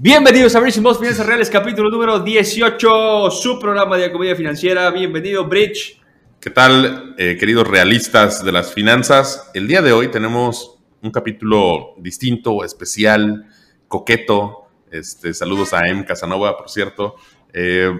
[0.00, 4.88] Bienvenidos a Bridge Boss Finanzas Reales, capítulo número 18, su programa de comedia financiera.
[4.92, 6.00] Bienvenido, Bridge.
[6.38, 9.50] ¿Qué tal, eh, queridos realistas de las finanzas?
[9.54, 13.48] El día de hoy tenemos un capítulo distinto, especial,
[13.88, 14.68] coqueto.
[14.88, 16.04] Este, saludos a M.
[16.04, 17.16] Casanova, por cierto.
[17.52, 17.90] Eh,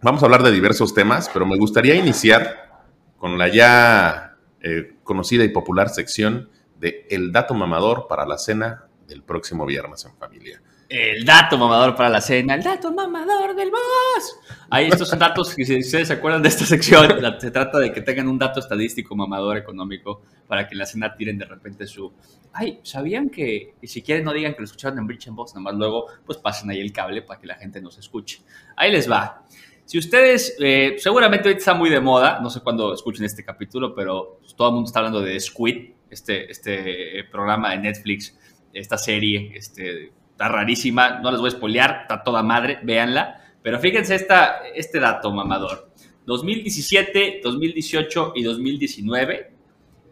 [0.00, 2.86] vamos a hablar de diversos temas, pero me gustaría iniciar
[3.18, 6.48] con la ya eh, conocida y popular sección
[6.80, 10.62] de El dato mamador para la cena del próximo viernes en familia.
[10.88, 14.38] El dato mamador para la cena, el dato mamador del boss.
[14.70, 17.92] Ahí estos son datos que si ustedes se acuerdan de esta sección, se trata de
[17.92, 21.86] que tengan un dato estadístico mamador económico para que en la cena tiren de repente
[21.86, 22.10] su...
[22.54, 25.54] Ay, ¿sabían que, y si quieren no digan que lo escucharon en Bridge and Boss,
[25.54, 28.40] nada más luego pues pasen ahí el cable para que la gente nos escuche.
[28.74, 29.44] Ahí les va.
[29.84, 33.94] Si ustedes, eh, seguramente ahorita está muy de moda, no sé cuándo escuchen este capítulo,
[33.94, 38.38] pero todo el mundo está hablando de Squid, este, este programa de Netflix,
[38.72, 43.42] esta serie, este está rarísima, no les voy a spoilear, está toda madre, véanla.
[43.60, 45.90] Pero fíjense esta, este dato mamador.
[46.26, 49.52] 2017, 2018 y 2019,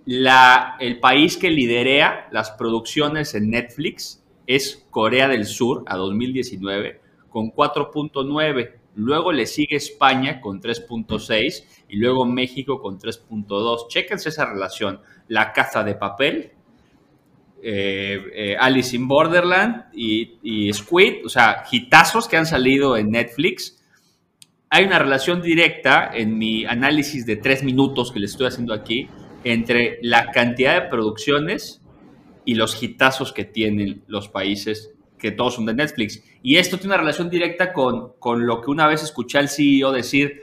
[0.06, 7.00] la, el país que liderea las producciones en Netflix es Corea del Sur a 2019
[7.28, 8.72] con 4.9.
[8.96, 13.86] Luego le sigue España con 3.6 y luego México con 3.2.
[13.86, 15.00] Chéquense esa relación.
[15.28, 16.55] La caza de papel
[17.62, 23.82] eh, eh, Alice in Borderland y, Squid, o sea, hitazos que han salido en Netflix.
[24.70, 29.08] Hay una relación directa en mi análisis de tres minutos que les estoy haciendo aquí
[29.44, 31.80] entre la cantidad de producciones
[32.44, 36.22] y los hitazos que tienen los países que todos son de Netflix.
[36.42, 39.92] Y esto tiene una relación directa con, con lo que una vez escuché al CEO
[39.92, 40.42] decir,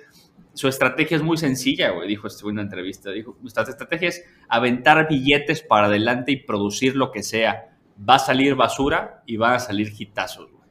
[0.54, 3.12] su estrategia es muy sencilla, güey, dijo este en una entrevista.
[3.12, 7.76] Dijo, nuestra estrategia es aventar billetes para adelante y producir lo que sea.
[7.98, 10.64] Va a salir basura y van a salir hitazos, güey.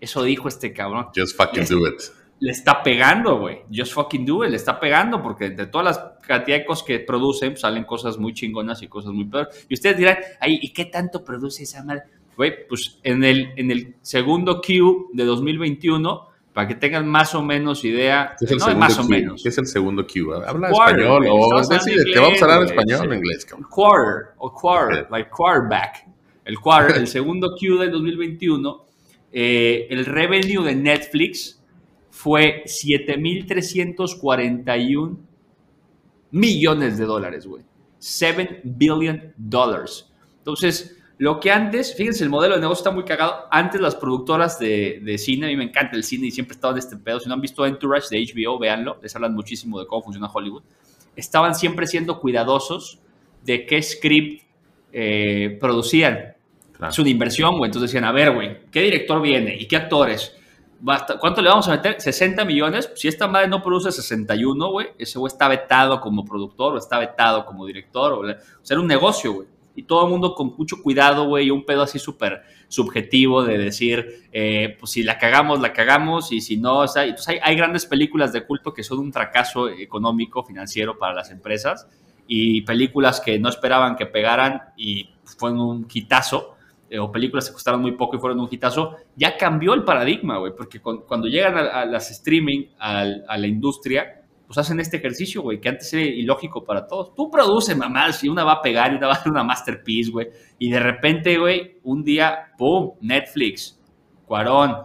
[0.00, 1.06] Eso dijo este cabrón.
[1.16, 2.00] Just fucking do it.
[2.40, 3.60] Le está pegando, güey.
[3.72, 4.50] Just fucking do it.
[4.50, 8.18] Le está pegando porque de todas las cantidades de cosas que producen pues, salen cosas
[8.18, 9.66] muy chingonas y cosas muy peores.
[9.68, 12.02] Y ustedes dirán, ay, ¿y qué tanto produce esa madre?
[12.36, 17.42] Güey, pues en el, en el segundo Q de 2021 para que tengan más o
[17.42, 18.36] menos idea.
[18.38, 19.42] ¿Qué es el no, más o menos.
[19.42, 20.32] ¿Qué es el segundo Q?
[20.32, 23.44] Habla español o decide, te vamos a hablar español o inglés.
[23.68, 26.06] Quarter o quarter, like quarterback.
[26.44, 28.86] El quarter, el segundo Q del 2021,
[29.32, 31.60] eh, el revenue de Netflix
[32.10, 35.16] fue 7.341
[36.30, 37.64] millones de dólares, güey.
[37.98, 40.08] 7 billion dollars.
[40.38, 43.46] Entonces, lo que antes, fíjense, el modelo de negocio está muy cagado.
[43.50, 46.72] Antes las productoras de, de, cine, a mí me encanta el cine y siempre estado
[46.72, 47.20] en este pedo.
[47.20, 48.98] Si no han visto Entourage de HBO, véanlo.
[49.00, 50.62] Les hablan muchísimo de cómo funciona Hollywood.
[51.14, 52.98] Estaban siempre siendo cuidadosos
[53.44, 54.42] de qué script
[54.92, 56.34] eh, producían.
[56.88, 57.68] Es una inversión, güey.
[57.68, 59.54] Entonces decían, a ver, güey, ¿qué director viene?
[59.56, 60.34] ¿Y qué actores?
[61.20, 62.00] ¿Cuánto le vamos a meter?
[62.00, 62.90] 60 millones.
[62.96, 66.98] Si esta madre no produce 61, güey, ese güey está vetado como productor o está
[66.98, 68.12] vetado como director.
[68.12, 68.24] O, o
[68.62, 71.82] sea, era un negocio, güey y todo el mundo con mucho cuidado, güey, un pedo
[71.82, 76.78] así súper subjetivo de decir, eh, pues si la cagamos, la cagamos, y si no,
[76.80, 81.14] o sea, entonces hay, grandes películas de culto que son un fracaso económico, financiero para
[81.14, 81.88] las empresas,
[82.26, 86.56] y películas que no esperaban que pegaran y fueron un quitazo,
[86.88, 90.38] eh, o películas que costaron muy poco y fueron un hitazo, ya cambió el paradigma,
[90.38, 93.04] güey, porque cuando llegan a, las streaming, a
[93.36, 97.14] la industria, pues hacen este ejercicio, güey, que antes era ilógico para todos.
[97.14, 100.10] Tú produces mamás y una va a pegar y una va a hacer una masterpiece,
[100.10, 100.28] güey.
[100.58, 102.92] Y de repente, güey, un día, ¡pum!
[103.00, 103.80] Netflix,
[104.26, 104.76] Cuarón,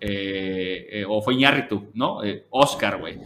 [0.00, 2.24] eh, eh, o fue Iñárritu, ¿no?
[2.24, 3.18] Eh, Oscar, güey.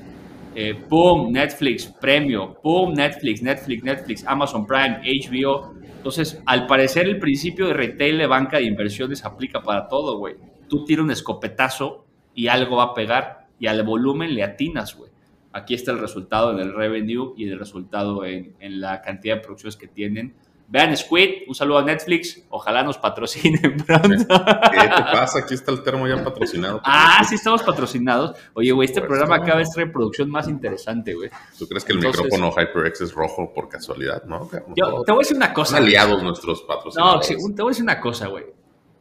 [0.89, 1.31] ¡Pum!
[1.33, 2.95] Netflix, premio, ¡pum!
[2.95, 5.75] Netflix, Netflix, Netflix, Amazon Prime, HBO.
[5.99, 10.37] Entonces, al parecer, el principio de retail de banca de inversiones aplica para todo, güey.
[10.67, 15.11] Tú tiras un escopetazo y algo va a pegar y al volumen le atinas, güey.
[15.57, 19.75] Aquí está el resultado en el revenue y el resultado en, la cantidad de producciones
[19.75, 20.35] que tienen.
[20.69, 24.09] Vean Squid, un saludo a Netflix, ojalá nos patrocinen pronto.
[24.11, 25.39] ¿Qué te pasa?
[25.39, 26.83] Aquí está el termo ya patrocinado.
[26.85, 28.37] Ah, sí estamos patrocinados.
[28.53, 31.31] Oye, güey, este programa cada vez trae producción más interesante, güey.
[31.59, 34.25] ¿Tú crees que el micrófono HyperX es rojo por casualidad?
[34.25, 35.79] No, yo, te voy a decir una cosa.
[35.79, 37.31] aliados nuestros patrocinadores.
[37.31, 38.45] No, te voy a decir una cosa, güey.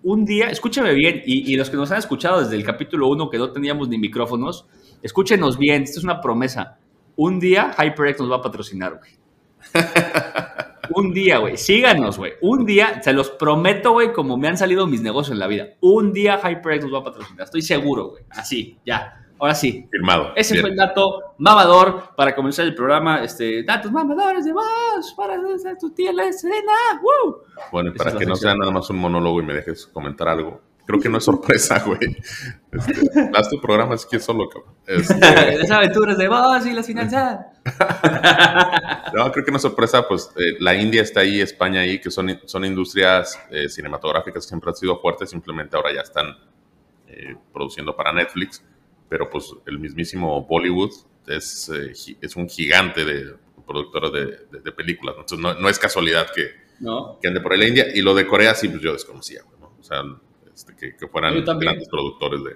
[0.03, 3.29] Un día, escúchame bien, y, y los que nos han escuchado desde el capítulo 1
[3.29, 4.67] que no teníamos ni micrófonos,
[5.05, 6.79] Escúchenos bien, esto es una promesa.
[7.15, 9.11] Un día HyperX nos va a patrocinar, güey.
[10.95, 11.57] Un día, güey.
[11.57, 12.33] Síganos, güey.
[12.41, 15.67] Un día, se los prometo, güey, como me han salido mis negocios en la vida.
[15.79, 17.43] Un día HyperX nos va a patrocinar.
[17.43, 18.23] Estoy seguro, güey.
[18.31, 19.21] Así, ya.
[19.37, 19.87] Ahora sí.
[19.91, 20.31] Firmado.
[20.35, 23.23] Ese fue el dato mamador para comenzar el programa.
[23.23, 25.37] Este, datos mamadores de voz para
[25.79, 26.73] tu tía la escena.
[27.71, 30.61] Bueno, para que no sea nada más un monólogo y me dejes comentar algo.
[30.85, 32.17] Creo que no es sorpresa, güey.
[32.71, 34.73] Este, haz tu programa si quieres solo, cabrón.
[34.87, 35.15] Este,
[35.59, 37.39] Las aventuras de vos y las finanzas.
[39.13, 42.11] no, creo que no es sorpresa, pues eh, la India está ahí, España ahí, que
[42.11, 46.35] son, son industrias eh, cinematográficas que siempre han sido fuertes, simplemente ahora ya están
[47.07, 48.63] eh, produciendo para Netflix,
[49.09, 50.91] pero pues el mismísimo Bollywood
[51.27, 53.35] es, eh, es un gigante de
[53.65, 57.17] productor de, de- de películas, entonces no, no es casualidad que, No.
[57.21, 59.59] que ande por ahí la India, y lo de Corea sí, pues yo desconocía, güey,
[59.59, 59.75] ¿no?
[59.79, 60.01] O sea,
[60.55, 62.51] este, que, que fueran grandes productores de,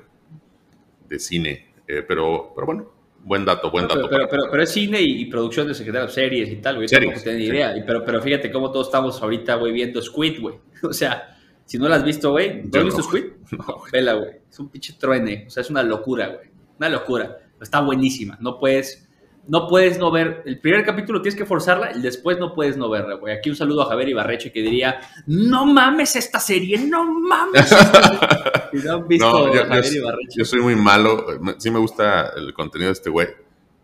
[1.08, 2.92] de cine, Eh, pero, pero bueno,
[3.24, 4.08] buen dato, buen No, dato.
[4.08, 6.76] pero, pero, para- pero- pero es cine y, y producción de secretarios, series y tal,
[6.76, 6.88] güey.
[6.88, 7.78] Series, tampoco tenía idea.
[7.78, 10.56] Y Pero, pero fíjate cómo todos estamos ahorita, güey, viendo Squid, güey.
[10.84, 11.36] O sea,
[11.66, 13.04] si no la has visto, güey, ¿no has visto no.
[13.04, 13.24] Squid?
[13.58, 13.92] No, güey.
[13.92, 14.32] Vela, güey.
[14.50, 15.46] Es un pinche truene.
[15.48, 16.50] O sea, es una locura, güey.
[16.78, 17.38] Una locura.
[17.60, 18.38] Está buenísima.
[18.40, 19.09] No puedes,
[19.48, 20.44] no puedes no ver.
[20.46, 23.34] El primer capítulo tienes que forzarla, el después no puedes no verla, güey.
[23.36, 27.72] Aquí un saludo a Javier Ibarreche que diría: No mames esta serie, no mames.
[27.72, 28.20] esta serie".
[28.72, 30.38] Si no han visto No, yo- a Javier yo- Ibarreche.
[30.38, 31.26] Yo soy muy malo,
[31.58, 33.28] sí me gusta el contenido de este güey,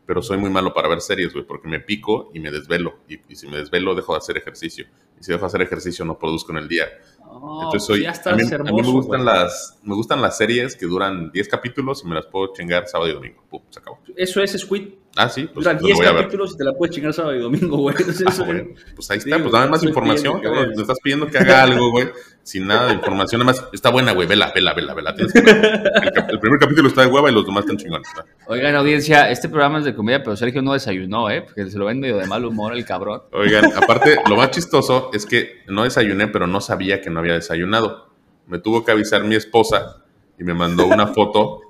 [0.06, 3.00] pero soy muy malo para ver series, güey, porque me pico y me desvelo.
[3.10, 4.86] Y, y si me desvelo, dejo de hacer ejercicio.
[5.20, 6.86] Y si dejo de hacer ejercicio, no produzco en el día.
[7.20, 9.36] Entonces soy, ya a, estás mí, a mí hermoso, me, gustan güey.
[9.36, 13.10] las, me gustan las series que duran 10 capítulos y me las puedo chingar sábado
[13.10, 13.44] y domingo.
[13.50, 14.00] Pum, se acabó.
[14.16, 14.90] Eso es Squid.
[15.18, 16.22] Ah, sí, pues, pues 10 lo voy a ver.
[16.24, 17.96] capítulos y te la puedes chingar sábado y domingo, güey.
[18.00, 18.64] Entonces, Ah, eso- bueno,
[18.96, 20.74] pues ahí Sí, está, pues dame más información, cabrón.
[20.76, 22.10] Me estás pidiendo que haga algo, güey,
[22.44, 23.40] sin nada de información.
[23.40, 25.16] Nada más, está buena, güey, vela, vela, vela, vela.
[25.16, 25.56] Tienes que ver.
[25.58, 28.08] El, el primer capítulo está de hueva y los demás están chingones.
[28.16, 28.32] ¿verdad?
[28.48, 31.42] Oigan, audiencia, este programa es de comedia, pero Sergio no desayunó, ¿eh?
[31.44, 33.22] Porque se lo ven medio de mal humor el cabrón.
[33.32, 37.34] Oigan, aparte, lo más chistoso es que no desayuné, pero no sabía que no había
[37.36, 38.10] desayunado.
[38.48, 40.04] Me tuvo que avisar mi esposa
[40.38, 41.62] y me mandó una foto.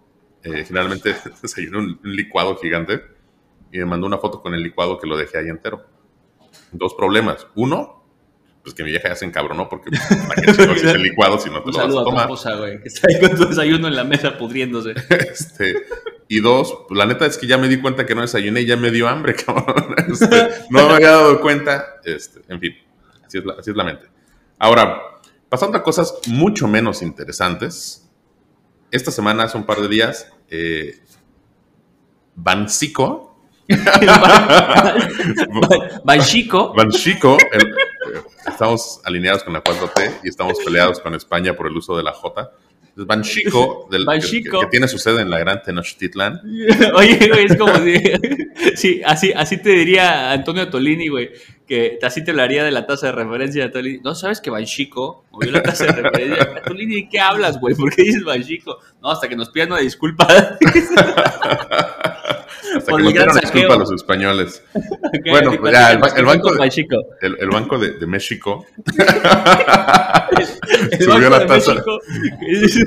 [0.43, 3.01] eh, generalmente desayuné un, un licuado gigante
[3.75, 5.83] y me mandó una foto con el licuado que lo dejé ahí entero.
[6.71, 7.45] Dos problemas.
[7.55, 8.05] Uno,
[8.63, 11.49] pues que mi vieja ya se encabronó porque ¿para qué chingos hice el licuado si
[11.49, 12.23] no te Un lo vas a a tu tomar?
[12.23, 14.93] esposa, güey, que está ahí con tu desayuno en la mesa pudriéndose.
[15.09, 15.75] Este,
[16.29, 18.65] y dos, pues, la neta es que ya me di cuenta que no desayuné y
[18.65, 19.93] ya me dio hambre, cabrón.
[20.09, 21.97] Este, no me había dado cuenta.
[22.05, 22.75] Este, en fin,
[23.25, 24.05] así es, la, así es la mente.
[24.57, 25.01] Ahora,
[25.49, 28.09] pasando a cosas mucho menos interesantes.
[28.89, 30.97] Esta semana, hace un par de días, eh,
[32.35, 33.34] Banxico,
[36.03, 36.73] Banchico.
[36.73, 41.75] Banxico, el- eh, estamos alineados con la 4T y estamos peleados con España por el
[41.75, 42.51] uso de la J.
[42.97, 46.39] Banxico, del, que tiene su sede en la Gran Tenochtitlan,
[46.95, 47.95] Oye, güey, es como si.
[48.75, 51.29] Sí, así, así te diría Antonio Tolini, güey.
[51.67, 53.99] Que así te hablaría de la tasa de referencia de Tolini.
[54.03, 56.61] No sabes que Banchico movió la tasa de referencia.
[56.67, 57.73] Tolini, ¿de qué hablas, güey?
[57.75, 58.77] ¿Por qué dices Banchico?
[59.01, 60.27] No, hasta que nos pidan una disculpa.
[62.75, 63.41] hasta Por que nos saqueo.
[63.41, 64.63] disculpa a los españoles.
[65.29, 66.51] Bueno, pues ya, el, ba- el banco,
[67.21, 68.65] el, el banco de, de México
[70.99, 71.75] Subió la tasa.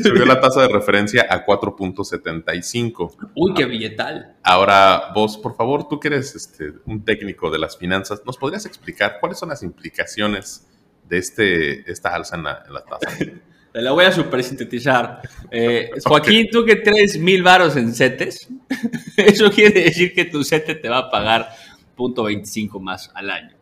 [0.03, 3.31] Subió la tasa de referencia a 4.75.
[3.35, 4.35] Uy, qué billetal.
[4.43, 8.67] Ahora, vos, por favor, tú que eres este, un técnico de las finanzas, ¿nos podrías
[8.69, 10.67] explicar cuáles son las implicaciones
[11.09, 13.09] de este, esta alza en la, en la tasa?
[13.73, 15.21] Te la voy a super sintetizar.
[15.51, 18.49] Eh, Joaquín, tú que traes mil varos en CETES,
[19.17, 21.51] eso quiere decir que tu CETE te va a pagar
[21.95, 23.55] punto .25 más al año.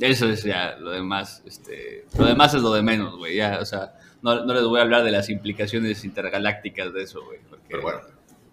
[0.00, 1.42] Eso es ya lo demás.
[1.44, 3.36] Este, lo demás es lo de menos, güey.
[3.36, 7.24] Ya, o sea, no, no les voy a hablar de las implicaciones intergalácticas de eso,
[7.24, 7.40] güey.
[7.48, 8.00] porque- Pero bueno,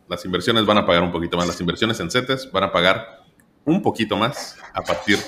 [0.09, 1.47] las inversiones van a pagar un poquito más.
[1.47, 3.23] Las inversiones en CETES van a pagar
[3.63, 5.23] un poquito más a partir de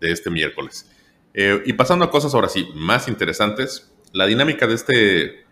[0.00, 0.90] este miércoles.
[1.34, 4.94] Eh, y pasando a cosas ahora sí más interesantes, la dinámica de este,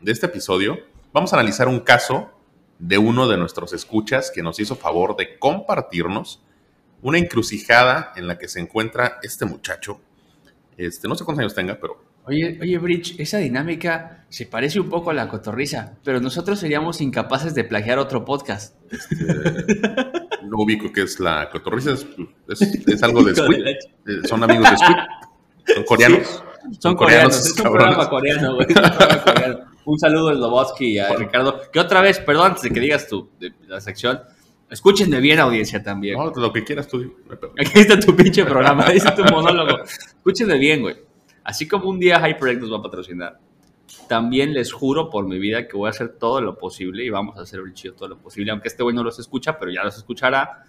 [0.00, 0.78] de este episodio,
[1.12, 2.32] vamos a analizar un caso
[2.78, 6.42] de uno de nuestros escuchas que nos hizo favor de compartirnos
[7.02, 10.00] una encrucijada en la que se encuentra este muchacho.
[10.76, 14.88] Este, no sé cuántos años tenga, pero Oye, oye, Bridge, esa dinámica se parece un
[14.88, 18.75] poco a la cotorriza, pero nosotros seríamos incapaces de plagiar otro podcast.
[20.42, 21.92] no ubico qué es la cotorriza.
[21.92, 22.06] Es,
[22.49, 23.66] es- es algo de Squid.
[23.66, 23.76] Eh,
[24.28, 24.97] Son amigos de Squid.
[25.75, 26.42] Son coreanos.
[26.80, 28.66] Son coreanos, es un programa coreano, güey.
[28.68, 29.59] un programa coreano.
[29.85, 31.61] Un saludo a Slobodsky y a Ricardo.
[31.73, 34.21] Que otra vez, perdón, antes de que digas tu de la sección,
[34.68, 36.18] escúchenme bien, audiencia también.
[36.18, 37.14] No, lo que quieras tú.
[37.61, 39.85] Aquí está tu pinche programa, está tu monólogo.
[39.85, 40.97] Escúchenme bien, güey.
[41.46, 43.38] Así como un día HyperX nos va a patrocinar,
[44.08, 47.38] también les juro por mi vida que voy a hacer todo lo posible y vamos
[47.38, 49.84] a hacer el chido todo lo posible, aunque este güey no los escucha, pero ya
[49.84, 50.64] los escuchará,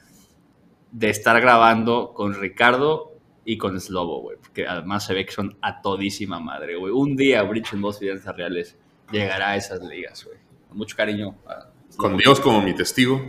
[0.92, 4.38] de estar grabando con Ricardo y con Slobo, güey.
[4.38, 6.94] Porque además se ve que son a todísima madre, güey.
[6.94, 8.78] Un día Bridge en Voz Finanzas Reales
[9.12, 10.38] llegará a esas ligas, güey.
[10.70, 11.36] Con mucho cariño.
[11.48, 12.18] a Con.
[12.18, 13.20] Dios como mi testigo.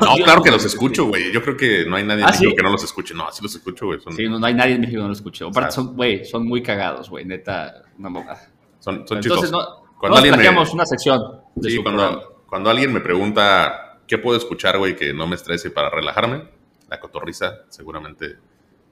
[0.00, 1.32] No, claro que los escucho, güey.
[1.32, 2.56] Yo creo que no hay nadie en ¿Ah, México sí?
[2.56, 3.14] que no los escuche.
[3.14, 4.00] No, sí los escucho, güey.
[4.00, 5.44] Son, Sí, no, no hay nadie en México que no lo escuche.
[5.44, 7.24] Aparte, son, güey, son muy cagados, güey.
[7.24, 8.48] Neta, una mamada.
[8.80, 9.50] son, son Entonces, chistosos.
[9.52, 11.20] no, Cuando alguien, me, una sección
[11.54, 15.70] de sí, su cuando, alguien me pregunta qué puedo escuchar, güey, que no me estrese
[15.70, 16.44] para relajarme,
[16.88, 18.36] la cotorriza seguramente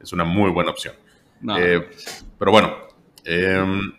[0.01, 0.95] es una muy buena opción.
[1.41, 1.57] No.
[1.59, 1.89] Eh,
[2.39, 2.75] pero bueno,
[3.25, 3.93] em,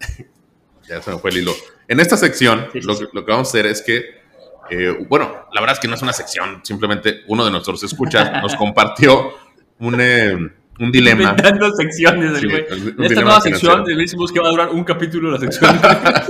[0.88, 1.52] ya se me fue el hilo.
[1.88, 3.04] En esta sección, Sí, sí, lo, sí.
[3.06, 4.21] que- lo que vamos a hacer es que,
[4.70, 8.42] eh, bueno, la verdad es que no es una sección, simplemente uno de nuestros escuchas
[8.42, 9.32] nos compartió
[9.78, 10.36] un, eh,
[10.78, 11.30] un dilema.
[11.30, 12.66] Inventando secciones, Sí, güey.
[13.06, 15.78] Esta nueva sección, decimos que va a durar un capítulo la sección.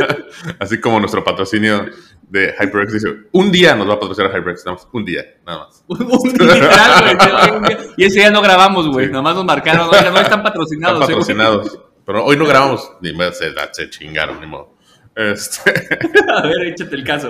[0.58, 1.86] Así como nuestro patrocinio
[2.28, 5.66] de HyperX dice, un día nos va a patrocinar HyperX, nada más, un día, nada
[5.66, 5.84] más.
[5.88, 7.56] un literal, güey.
[7.56, 7.78] un día.
[7.96, 9.06] Y ese día no grabamos, güey.
[9.06, 9.12] Sí.
[9.12, 9.88] Nada más nos marcaron.
[9.88, 11.00] Oiga, no están patrocinados.
[11.00, 11.78] Están eh, patrocinados.
[12.04, 14.74] Pero hoy no grabamos, ni me se, se chingaron, ni modo.
[15.16, 15.71] Este,
[16.28, 17.28] A ver, échate el caso.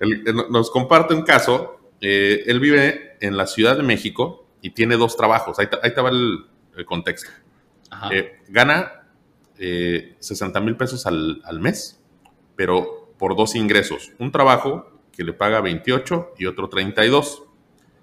[0.00, 1.80] él nos comparte un caso.
[2.00, 5.58] eh, él vive en la Ciudad de México y tiene dos trabajos.
[5.58, 7.30] Ahí, te- ahí te va el, el contexto.
[7.90, 8.10] Ajá.
[8.14, 9.06] Eh, gana
[9.58, 12.00] eh, 60 mil pesos al, al mes,
[12.56, 14.12] pero por dos ingresos.
[14.18, 17.44] Un trabajo que le paga 28 y otro 32.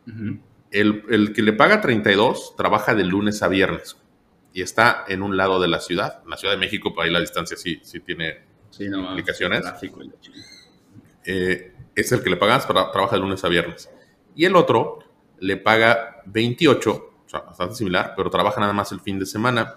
[0.07, 0.39] Ujú.
[0.71, 3.95] El, el que le paga 32 trabaja de lunes a viernes
[4.53, 6.21] y está en un lado de la ciudad.
[6.23, 8.39] En la Ciudad de México, por ahí la distancia sí, sí tiene.
[8.75, 9.07] Sí, no.
[9.09, 9.61] Aplicaciones.
[9.61, 9.99] Tráfico
[11.25, 13.89] eh, es el que le pagas, para, trabaja de lunes a viernes.
[14.35, 14.99] Y el otro
[15.39, 16.91] le paga 28,
[17.25, 19.75] o sea, bastante similar, pero trabaja nada más el fin de semana.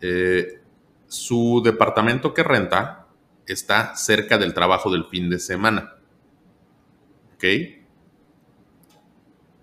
[0.00, 0.60] Eh,
[1.06, 3.06] su departamento que renta
[3.46, 5.94] está cerca del trabajo del fin de semana.
[7.34, 7.44] ¿Ok?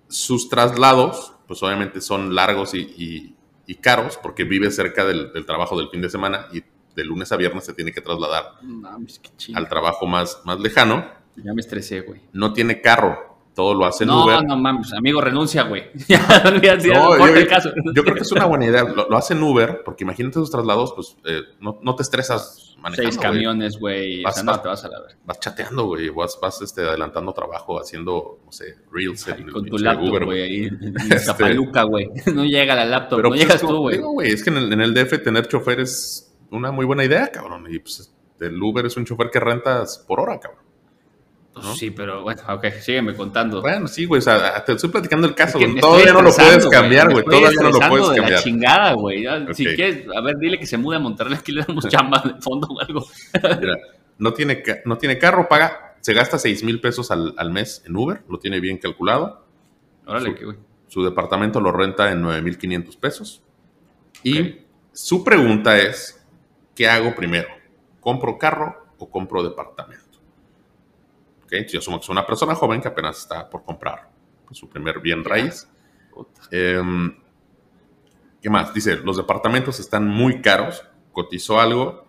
[0.07, 3.35] Sus traslados, pues obviamente son largos y, y-
[3.67, 6.63] y caros porque vive cerca del, del trabajo del fin de semana y
[6.99, 9.57] de lunes a viernes se tiene que trasladar No mames, qué chido.
[9.57, 11.05] al trabajo más, más lejano.
[11.35, 12.21] Ya me estresé, güey.
[12.33, 13.17] No tiene carro,
[13.55, 14.43] todo lo hace en No, Uber.
[14.45, 15.85] no mames, amigo, renuncia, güey.
[16.07, 17.71] Ya, No, corta yo, el caso.
[17.95, 18.83] yo creo que es una buena idea.
[18.83, 22.75] Lo, lo hace en Uber porque imagínate esos traslados, pues eh, no, no te estresas
[22.77, 23.11] manejando.
[23.11, 24.21] Seis camiones, güey.
[24.21, 25.17] O Vas- sea, no, vas- te vas a la ver.
[25.25, 26.09] Vas chateando, güey.
[26.09, 30.41] Vas, vas este, adelantando trabajo, haciendo, no sé, reels en el Con tu laptop, güey,
[30.41, 32.09] ahí en Este- Zapaluca, güey.
[32.33, 34.31] No llega la laptop, Pero no pues, llegas tú, güey.
[34.31, 37.65] es que en el, en el DF tener chofer es una muy buena idea, cabrón.
[37.69, 40.63] Y pues el Uber es un chofer que rentas por hora, cabrón.
[41.53, 41.75] Pues ¿no?
[41.75, 43.61] Sí, pero bueno, ok, sígueme contando.
[43.61, 44.19] Bueno, sí, güey.
[44.19, 45.79] O sea, te estoy platicando el caso, güey.
[45.79, 47.25] Todavía no lo puedes cambiar, güey.
[47.25, 48.31] Todavía no lo puedes de cambiar.
[48.31, 49.23] la chingada, güey.
[49.23, 52.21] Ya, Si quieres, a ver, dile que se mude a Monterrey, aquí le damos chamba
[52.23, 53.05] de fondo o algo.
[53.59, 53.77] Mira,
[54.17, 57.95] no tiene, no tiene carro, paga, se gasta 6 mil pesos al, al mes en
[57.95, 59.45] Uber, lo tiene bien calculado.
[60.05, 60.57] Órale, que güey.
[60.87, 63.43] Su departamento lo renta en 9 mil 500 pesos.
[64.23, 64.57] Y
[64.91, 66.18] su pregunta es,
[66.79, 67.49] ¿qué hago primero?
[67.99, 70.17] ¿Compro carro o compro departamento?
[71.43, 74.09] Ok, Yo asumo que es una persona joven que apenas está por comprar
[74.51, 75.67] su primer bien raíz.
[76.49, 77.19] Em,
[78.41, 78.73] ¿Qué más?
[78.73, 82.07] Dice, los departamentos están muy caros, cotizó algo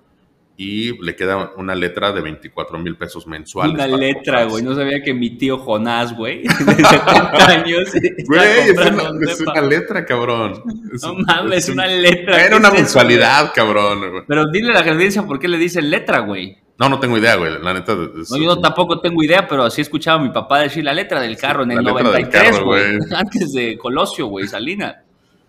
[0.56, 3.74] y le queda una letra de 24 mil pesos mensuales.
[3.74, 4.62] Una letra, güey.
[4.62, 7.90] No sabía que mi tío Jonás, güey, de 70 años,
[8.26, 10.62] Güey, es una, es letra, cabrón.
[10.92, 12.36] Es No mames, es un- una letra.
[12.36, 14.10] ¿qué Era una eso, mensualidad, cabrón.
[14.10, 14.22] güey?
[14.26, 16.58] Pero dile a la audiencia por qué le dicen letra, güey.
[16.78, 17.52] No, no tengo idea, güey.
[17.62, 17.92] La neta.
[18.20, 21.20] es- No, yo tampoco tengo idea, pero así escuchaba a mi papá decir la letra
[21.20, 22.96] del carro en el letra del 93, carro, güey.
[22.98, 23.10] güey.
[23.16, 25.02] Antes de Colosio, güey, Salina.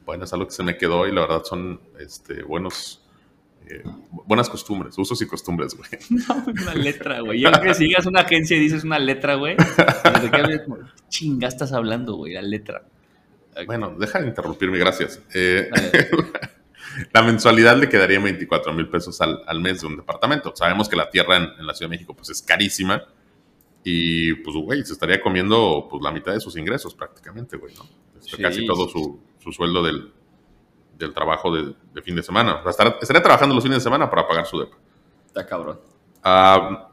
[0.05, 3.00] Bueno, es algo que se me quedó y la verdad son este, buenos,
[3.67, 5.89] eh, buenas costumbres, usos y costumbres, güey.
[6.61, 7.39] Una letra, güey.
[7.39, 9.55] Yo creo que si llegas a una agencia y dices una letra, güey,
[10.65, 12.83] como, chinga estás hablando, güey, la letra.
[13.65, 15.21] Bueno, deja de interrumpirme, gracias.
[15.33, 15.69] Eh,
[17.13, 20.53] la mensualidad le quedaría 24 mil pesos al, al mes de un departamento.
[20.55, 23.03] Sabemos que la tierra en, en la Ciudad de México pues, es carísima
[23.83, 27.83] y, pues, güey, se estaría comiendo pues, la mitad de sus ingresos prácticamente, güey, ¿no?
[28.17, 30.11] Este, Sí, Casi todo su, su sueldo del,
[31.05, 32.55] del trabajo de, de fin de semana.
[32.55, 34.77] O sea, estará- estaría trabajando los fines de semana para pagar su depa.
[35.25, 35.79] Está cabrón.
[36.23, 36.89] Ah,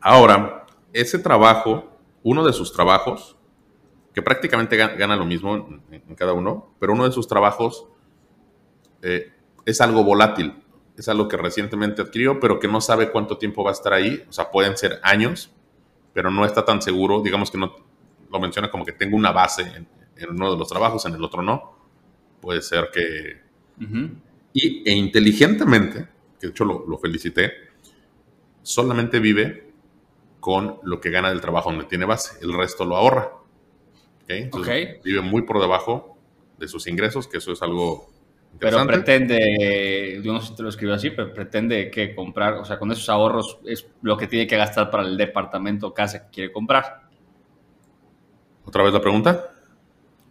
[0.00, 1.84] ahora, ese trabajo,
[2.22, 3.36] uno de sus trabajos,
[4.14, 5.54] que prácticamente ga- gana lo mismo
[5.90, 7.86] en, en cada uno, pero uno de sus trabajos
[9.02, 9.32] eh,
[9.64, 10.60] es algo volátil.
[10.96, 14.24] Es algo que recientemente adquirió, pero que no sabe cuánto tiempo va a estar ahí.
[14.28, 15.50] O sea, pueden ser años,
[16.12, 17.20] pero no está tan seguro.
[17.20, 17.74] Digamos que no
[18.30, 21.24] lo menciona como que tengo una base en, en uno de los trabajos, en el
[21.24, 21.74] otro no.
[22.44, 23.42] Puede ser que
[24.52, 26.08] y, e inteligentemente,
[26.38, 27.52] que de hecho lo, lo felicité,
[28.62, 29.72] solamente vive
[30.40, 32.38] con lo que gana del trabajo donde tiene base.
[32.44, 33.30] El resto lo ahorra.
[34.22, 34.28] ¿Ok?
[34.28, 35.04] Entonces, Ok.
[35.04, 36.18] Vive muy por debajo
[36.58, 38.10] de sus ingresos, que eso es algo
[38.58, 42.64] Pero pretende, yo no sé si te lo escribió así, pero pretende que comprar, o
[42.66, 46.26] sea, con esos ahorros es lo que tiene que gastar para el departamento o casa
[46.26, 47.08] que quiere comprar.
[48.66, 49.53] ¿Otra vez la pregunta?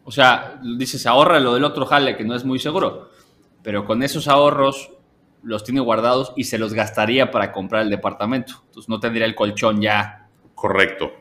[0.05, 3.09] O sea, dices, ahorra lo del otro jale, que no es muy seguro.
[3.61, 4.91] Pero con esos ahorros,
[5.43, 8.63] los tiene guardados y se los gastaría para comprar el departamento.
[8.65, 10.29] Entonces no tendría el colchón ya.
[10.55, 11.11] Correcto.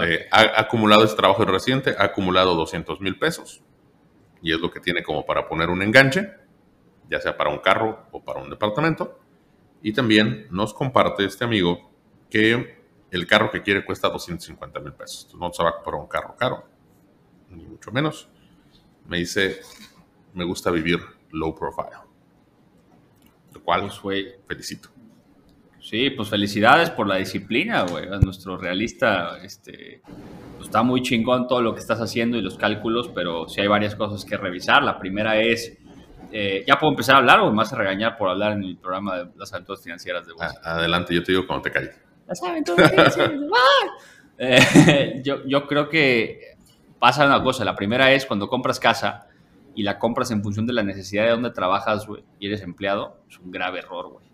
[0.00, 3.62] Eh, ha, acumulado este trabajo reciente, ha acumulado 200 mil pesos.
[4.42, 6.30] Y es lo que tiene como para poner un enganche,
[7.10, 9.18] ya sea para un carro o para un departamento.
[9.82, 11.90] Y también nos comparte este amigo
[12.28, 12.80] que
[13.10, 15.22] el carro que quiere cuesta 250 mil pesos.
[15.24, 16.64] Entonces no se va a comprar un carro caro,
[17.50, 18.28] ni mucho menos.
[19.06, 19.60] Me dice,
[20.34, 21.00] me gusta vivir
[21.32, 21.96] low profile.
[23.52, 24.88] Lo cual, pues, felicito.
[25.80, 28.06] Sí, pues felicidades por la disciplina, güey.
[28.20, 30.02] Nuestro realista este,
[30.56, 33.66] pues, está muy chingón todo lo que estás haciendo y los cálculos, pero sí hay
[33.66, 34.82] varias cosas que revisar.
[34.82, 35.78] La primera es,
[36.32, 38.76] eh, ya puedo empezar a hablar o me vas a regañar por hablar en el
[38.76, 40.42] programa de las aventuras financieras de vos.
[40.62, 41.98] Adelante, yo te digo cuando te calles.
[42.26, 43.40] Las aventuras financieras.
[44.38, 46.49] eh, yo, yo creo que
[47.00, 47.64] pasa una cosa.
[47.64, 49.26] La primera es cuando compras casa
[49.74, 53.22] y la compras en función de la necesidad de dónde trabajas, güey, y eres empleado,
[53.28, 54.26] es un grave error, güey.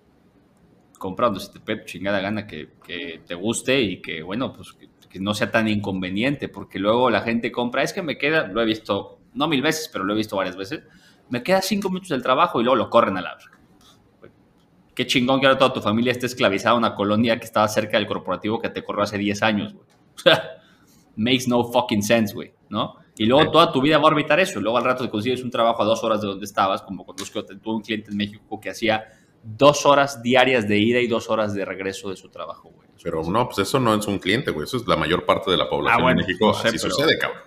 [0.98, 4.72] Compra donde se te pide chingada gana que, que, te guste y que, bueno, pues
[4.72, 4.88] que,
[5.20, 8.66] no sea tan inconveniente, porque luego la gente compra, es que me queda, lo he
[8.66, 10.82] visto, no mil veces, pero lo he visto varias veces,
[11.30, 13.38] me queda cinco minutos del trabajo y luego lo corren a la...
[14.94, 17.96] Qué chingón que ahora toda tu familia esté esclavizada a una colonia que estaba cerca
[17.96, 19.86] del corporativo que te corrió hace 10 años, güey.
[21.16, 22.94] makes no fucking sense, güey, ¿no?
[23.18, 24.60] Y luego toda tu vida va a orbitar eso.
[24.60, 27.24] Luego al rato te consigues un trabajo a dos horas de donde estabas, como cuando
[27.24, 29.04] tuve un cliente en México que hacía
[29.42, 32.88] dos horas diarias de ida y dos horas de regreso de su trabajo, güey.
[33.02, 34.64] Pero no, pues eso no es un cliente, güey.
[34.64, 36.50] Eso es la mayor parte de la población ah, de México.
[36.50, 37.42] así sucede, cabrón.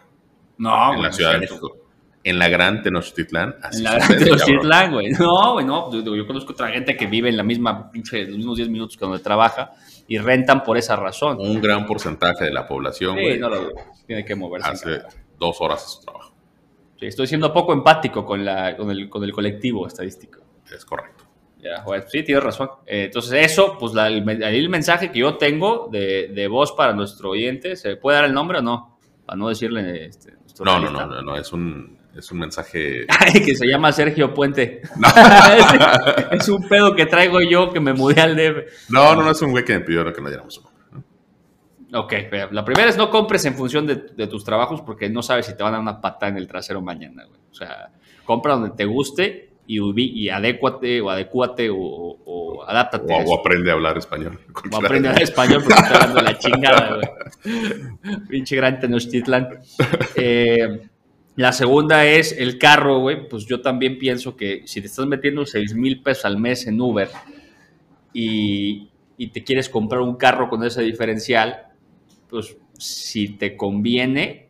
[0.58, 1.78] No, En la Ciudad de México.
[2.24, 5.12] En la Gran Tenochtitlán, así En la Gran Tenochtitlán, güey.
[5.12, 5.92] No, güey, no.
[5.92, 9.06] Yo, conozco otra gente que vive en la misma, pinche, los mismos 10 minutos que
[9.06, 9.72] donde trabaja
[10.10, 11.38] y rentan por esa razón.
[11.40, 13.70] Un gran porcentaje de la población, sí, no lo
[14.08, 14.70] Tiene que moverse.
[14.70, 15.02] Hace
[15.38, 16.34] dos horas de su trabajo.
[17.00, 20.40] Sí, estoy siendo poco empático con, la, con, el, con el colectivo estadístico.
[20.74, 21.26] Es correcto.
[21.60, 22.70] Ya, sí, tienes razón.
[22.88, 27.30] Eh, entonces, eso, pues el, el, mensaje que yo tengo de, de, voz para nuestro
[27.30, 28.98] oyente, ¿se puede dar el nombre o no?
[29.28, 30.06] Para no decirle.
[30.06, 30.34] Este,
[30.66, 33.06] no, no, no, no, no, es un, es un mensaje.
[33.34, 34.82] que se llama Sergio Puente.
[36.32, 38.90] es, un pedo que traigo yo que me mudé al DF.
[38.90, 40.70] No, no, no es un güey que me pidió que no diéramos un
[41.92, 42.14] Ok,
[42.52, 45.64] la primera es no compres en función de, tus trabajos porque no sabes si te
[45.64, 47.40] van a dar una pata en el trasero mañana, güey.
[47.50, 47.90] O sea,
[48.26, 49.80] compra donde te guste y,
[50.26, 53.12] y adécuate o adecúate o, o adáptate.
[53.26, 54.40] O, aprende a hablar español.
[54.72, 58.28] O aprende a hablar español porque estoy hablando la chingada, güey.
[58.30, 59.60] Pinche gran Tenochtitlan.
[60.16, 60.89] Eh,
[61.40, 63.30] la segunda es el carro, güey.
[63.30, 66.82] Pues yo también pienso que si te estás metiendo 6 mil pesos al mes en
[66.82, 67.10] Uber
[68.14, 71.68] y, y te quieres comprar un carro con ese diferencial,
[72.30, 74.50] pues si te conviene,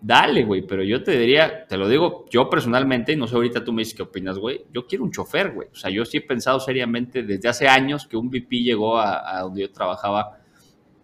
[0.00, 0.62] dale, güey.
[0.62, 3.94] Pero yo te diría, te lo digo yo personalmente, no sé ahorita tú me dices
[3.94, 4.64] qué opinas, güey.
[4.72, 5.68] Yo quiero un chofer, güey.
[5.72, 9.40] O sea, yo sí he pensado seriamente desde hace años que un VP llegó a,
[9.40, 10.38] donde yo trabajaba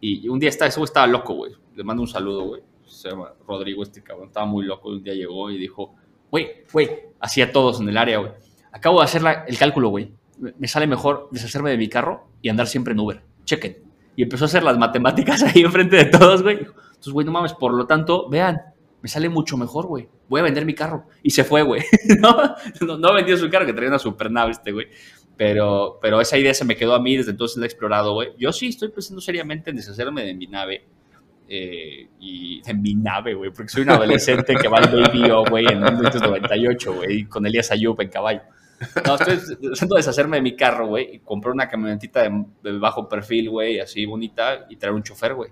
[0.01, 1.53] y un día estaba, güey estaba loco, güey.
[1.75, 2.63] Le mando un saludo, güey.
[3.05, 4.29] Se llama Rodrigo, este cabrón.
[4.29, 4.89] Estaba muy loco.
[4.89, 5.95] Un día llegó y dijo,
[6.31, 6.89] güey, güey,
[7.21, 8.33] hacía todos en el área, güey.
[8.73, 10.11] Acabo de hacer el cálculo, güey.
[10.59, 13.23] Me sale mejor deshacerme de mi carro y andar siempre en Uber.
[13.45, 13.85] Chequen
[14.17, 16.61] y empezó a hacer las matemáticas ahí enfrente de todos, güey.
[16.61, 18.59] Entonces, güey, no mames, por lo tanto, vean,
[19.03, 20.09] me sale mucho mejor, güey.
[20.29, 21.07] Voy a vender mi carro.
[21.23, 21.83] Y se fue, güey.
[22.21, 22.57] ¿No?
[22.97, 24.87] no, vendió su carro, que traía una super nave este, güey.
[25.37, 28.31] Pero, pero esa idea se me quedó a mí, desde entonces la he explorado, güey.
[28.39, 30.87] Yo sí estoy pensando seriamente en deshacerme de mi nave.
[31.47, 35.45] Eh, y de mi nave, güey, porque soy un adolescente que va al Baby O,
[35.45, 38.43] güey, en 1998, güey, con Elías Ayub en caballo.
[39.07, 43.09] No, estoy tratando de deshacerme de mi carro, güey, y comprar una camionetita de, bajo
[43.09, 45.51] perfil, güey, así bonita, y traer un chofer, güey.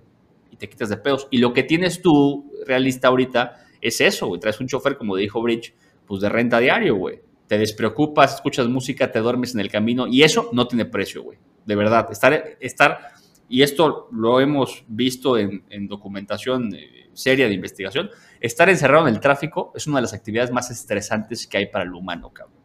[0.51, 1.29] Y te quitas de pedos.
[1.31, 4.41] Y lo que tienes tú, realista ahorita, es eso, güey.
[4.41, 5.75] Traes un chofer, como dijo Bridge,
[6.07, 7.21] pues de renta diario, güey.
[7.47, 11.39] Te despreocupas, escuchas música, te duermes en el camino, y eso no tiene precio, güey.
[11.65, 13.13] De verdad, estar, estar,
[13.53, 18.11] y esto lo hemos visto en, en documentación eh, seria de investigación,
[18.41, 21.85] estar encerrado en el tráfico es una de las actividades más estresantes que hay para
[21.85, 22.63] el humano, cabrón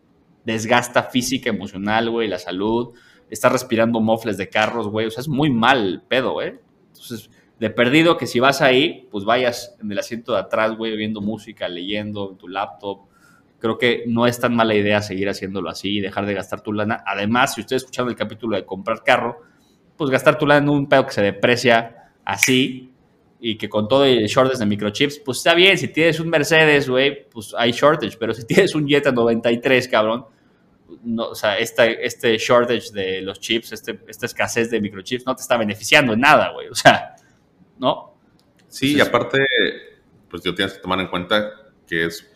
[0.48, 2.94] desgasta física, emocional, güey, la salud,
[3.30, 6.54] estás respirando mofles de carros, güey, o sea, es muy mal pedo, güey.
[6.88, 10.96] Entonces, de perdido que si vas ahí, pues vayas en el asiento de atrás, güey,
[10.96, 13.08] viendo música, leyendo en tu laptop.
[13.60, 16.72] Creo que no es tan mala idea seguir haciéndolo así y dejar de gastar tu
[16.72, 17.04] lana.
[17.06, 19.42] Además, si ustedes escucharon el capítulo de comprar carro,
[19.98, 22.92] pues gastar tu lana en un pedo que se deprecia así
[23.40, 25.78] y que con todo el shortage de microchips, pues está bien.
[25.78, 30.26] Si tienes un Mercedes, güey, pues hay shortage, pero si tienes un Jetta 93, cabrón,
[31.04, 35.42] no, o sea, este shortage de los chips, este, esta escasez de microchips no te
[35.42, 36.68] está beneficiando en nada, güey.
[36.70, 37.16] O sea,
[37.78, 38.16] ¿no?
[38.68, 39.40] Sí, y aparte,
[40.30, 41.52] pues yo tienes que tomar en cuenta
[41.86, 42.30] que es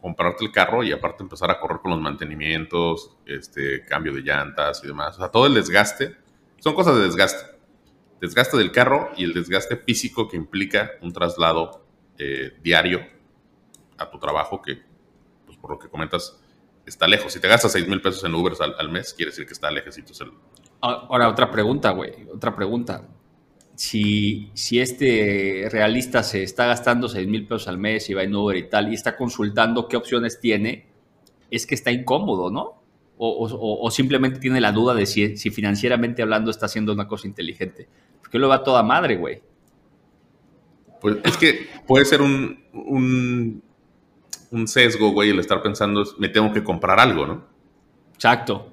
[0.00, 4.82] comprarte el carro y aparte empezar a correr con los mantenimientos, este, cambio de llantas
[4.82, 5.16] y demás.
[5.16, 6.16] O sea, todo el desgaste,
[6.60, 7.58] son cosas de desgaste.
[8.20, 11.84] Desgaste del carro y el desgaste físico que implica un traslado
[12.18, 13.00] eh, diario
[13.98, 14.78] a tu trabajo que,
[15.46, 16.38] pues por lo que comentas,
[16.86, 17.32] está lejos.
[17.32, 20.20] Si te gastas 6 mil pesos en Uber al, mes, quiere decir que está lejecitos
[20.20, 20.32] el...
[20.80, 22.28] Ahora, otra pregunta, güey.
[22.32, 23.04] Otra pregunta
[23.80, 28.36] si, si este realista se está gastando 6 mil pesos al mes y va en
[28.36, 30.86] Uber y tal, y está consultando qué opciones tiene,
[31.50, 32.79] es que está incómodo, ¿no?
[33.22, 37.86] O, simplemente tiene la duda de si, si, financieramente hablando está haciendo una cosa inteligente.
[38.20, 39.42] Porque lo va toda madre, güey.
[41.00, 43.62] Pues es que puede ser un, un,
[44.50, 47.44] un sesgo, güey, el estar pensando, me tengo que comprar algo, ¿no?
[48.14, 48.72] Exacto.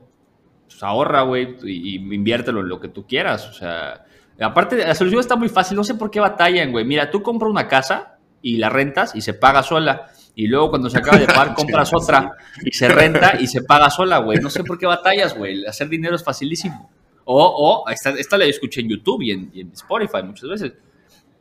[0.66, 3.50] Pues ahorra, güey, y, y inviértelo en lo que tú quieras.
[3.50, 4.06] O sea,
[4.40, 5.76] Aparte, la solución está muy fácil.
[5.76, 6.86] No sé por qué batallan, güey.
[6.86, 10.12] Mira, tú compras una casa y la rentas y se paga sola.
[10.38, 12.32] Y luego cuando se acaba de pagar, compras otra
[12.63, 14.38] y se renta y se paga sola, güey.
[14.38, 15.65] No sé por qué batallas, güey.
[15.65, 16.91] Hacer dinero es facilísimo.
[17.26, 20.73] O, o esta, esta la escuché en YouTube y en, y en Spotify muchas veces.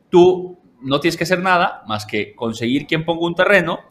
[0.09, 3.81] Tú no tienes que hacer nada más que conseguir quien ponga un terreno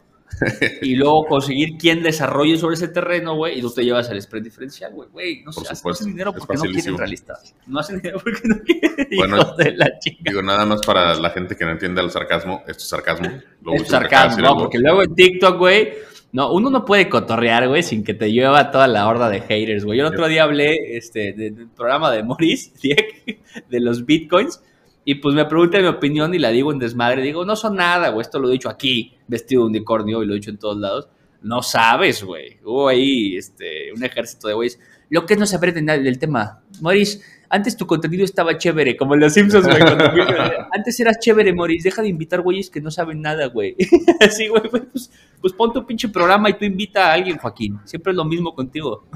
[0.83, 4.43] y luego conseguir quién desarrolle sobre ese terreno, güey, y tú te llevas el spread
[4.43, 5.09] diferencial, güey.
[5.11, 7.55] Güey, no, sé, no hacen dinero porque no quieren realistas.
[7.67, 9.09] No hacen dinero porque no quieren.
[9.17, 10.23] Bueno, de la chica.
[10.25, 13.29] digo, nada más para la gente que no entiende el sarcasmo, esto es sarcasmo.
[13.73, 15.93] es sarcasmo, no, porque luego en TikTok, güey,
[16.33, 19.85] no, uno no puede cotorrear, güey, sin que te lleva toda la horda de haters,
[19.85, 19.99] güey.
[19.99, 22.73] Yo el otro día hablé este, del programa de Maurice,
[23.71, 24.61] de los bitcoins,
[25.09, 27.23] y pues me pregunta mi opinión y la digo en desmadre.
[27.23, 28.23] Digo, no son nada, güey.
[28.23, 31.09] Esto lo he dicho aquí, vestido de unicornio, y lo he dicho en todos lados.
[31.43, 32.59] No sabes, güey.
[32.65, 34.81] Hubo ahí este, un ejército de güeyes.
[35.09, 36.61] Lo que no saber del tema.
[36.81, 39.81] Maurice, antes tu contenido estaba chévere, como en los Simpsons, güey.
[40.73, 41.89] antes eras chévere, Maurice.
[41.89, 43.77] Deja de invitar güeyes que no saben nada, güey.
[44.21, 44.69] Así, güey.
[44.69, 47.79] Pues, pues pon tu pinche programa y tú invita a alguien, Joaquín.
[47.85, 49.07] Siempre es lo mismo contigo.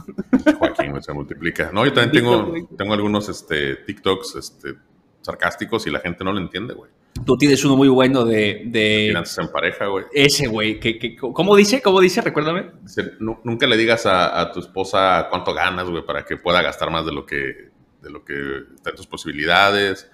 [0.57, 1.72] Joaquín, se multiplica.
[1.72, 4.74] No, yo también tengo, tengo algunos este, TikToks este,
[5.23, 6.91] sarcásticos y la gente no lo entiende, güey.
[7.27, 8.63] Tú tienes uno muy bueno de...
[8.67, 9.07] de...
[9.09, 10.05] Finanzas en pareja, güey.
[10.13, 10.79] Ese, güey.
[10.79, 11.83] Que, ¿Cómo dice?
[11.83, 12.21] ¿Cómo dice?
[12.21, 12.71] Recuérdame.
[13.19, 17.13] nunca le digas a, tu esposa cuánto ganas, güey, para que pueda gastar más de
[17.13, 18.35] lo que, de lo que
[18.75, 20.11] está en tus posibilidades.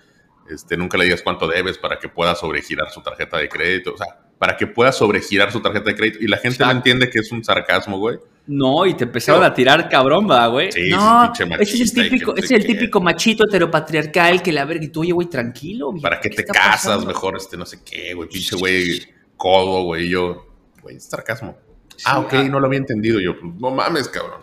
[0.48, 3.94] Este, nunca le digas cuánto debes para que pueda sobregirar su tarjeta de crédito.
[3.94, 4.06] O sea,
[4.38, 6.18] para que pueda sobregirar su tarjeta de crédito.
[6.20, 8.18] Y la gente no entiende que es un sarcasmo, güey.
[8.48, 10.70] No, y te empezaron a tirar cabrón, va, güey.
[10.70, 14.88] Sí, no, ese es el típico, es el típico machito heteropatriarcal que la verga y
[14.88, 15.92] tú, oye, güey, tranquilo.
[16.00, 17.04] ¿Para qué te casas?
[17.04, 19.02] Mejor este no sé qué, güey, pinche güey,
[19.36, 20.08] codo, güey.
[20.08, 20.46] Yo,
[20.80, 21.56] güey, es sarcasmo.
[22.04, 23.38] ah, ok, no lo había entendido yo.
[23.38, 24.42] Pues, no mames, cabrón.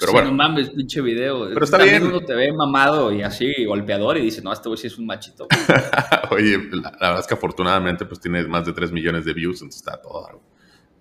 [0.00, 0.30] Pero bueno.
[0.30, 1.48] No mames, pinche video.
[1.48, 4.78] Pero está También uno te ve mamado y así golpeador y dice, no, este güey
[4.78, 5.46] sí es un machito.
[6.30, 9.80] Oye, la, verdad es que afortunadamente pues tiene más de 3 millones de views, entonces
[9.80, 10.42] está todo.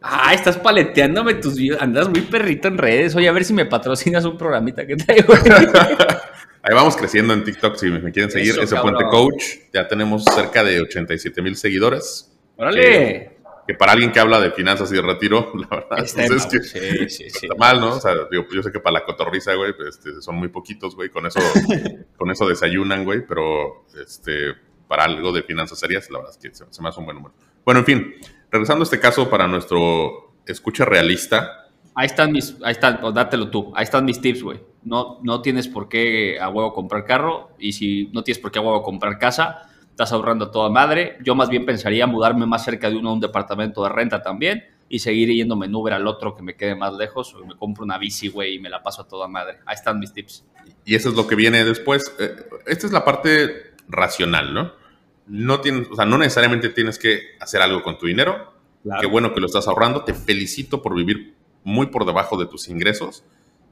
[0.03, 1.81] Ah, estás paleteándome tus views.
[1.81, 3.15] Andas muy perrito en redes.
[3.15, 5.33] Oye, a ver si me patrocinas un programita que traigo.
[5.33, 5.43] Ahí
[6.75, 8.59] vamos creciendo en TikTok si me quieren seguir.
[8.59, 9.43] Ese Puente Coach.
[9.73, 12.29] Ya tenemos cerca de 87 mil seguidores.
[12.57, 13.33] ¡Órale!
[13.67, 16.61] que para alguien que habla de finanzas y de retiro, la verdad está, pues, que
[16.61, 17.95] sí, sí, está mal, ¿no?
[17.95, 20.95] O sea, digo, yo sé que para la cotorriza, güey, pues, este, son muy poquitos,
[20.95, 21.39] güey, con eso,
[22.17, 24.53] con eso desayunan, güey, pero este,
[24.87, 27.33] para algo de finanzas serias, la verdad es que se, me hace un buen número.
[27.63, 28.13] Bueno, en fin,
[28.53, 31.69] regresando a este caso para nuestro escucha realista.
[31.95, 34.59] Ahí están mis, ahí están, o dátelo tú, ahí están mis tips, güey.
[34.83, 38.59] No, no tienes por qué a huevo comprar carro y si no tienes por qué
[38.59, 41.17] a huevo comprar casa, estás ahorrando toda madre.
[41.23, 44.63] Yo más bien pensaría mudarme más cerca de uno a un departamento de renta también
[44.87, 47.83] y seguir yéndome en Uber al otro que me quede más lejos o me compro
[47.83, 49.57] una bici, güey, y me la paso a toda madre.
[49.65, 50.45] Ahí están mis tips.
[50.85, 52.13] Y eso es lo que viene después.
[52.19, 52.35] Eh,
[52.67, 54.82] esta es la parte racional, ¿no?
[55.27, 58.53] No tienes, o sea, no necesariamente tienes que hacer algo con tu dinero.
[58.99, 60.03] Qué bueno que lo estás ahorrando.
[60.03, 63.23] Te felicito por vivir muy por debajo de tus ingresos.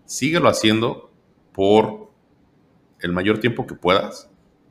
[0.06, 1.12] Síguelo haciendo
[1.52, 2.12] por
[3.00, 4.30] el mayor tiempo que puedas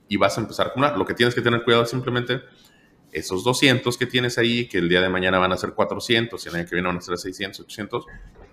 [0.08, 0.96] y vas a empezar a acumular.
[0.96, 2.40] Lo que tienes que tener cuidado es simplemente
[3.12, 6.48] esos 200 que tienes ahí, que el día de mañana van a ser 400 y
[6.48, 8.06] el año que viene van a ser 600, 800,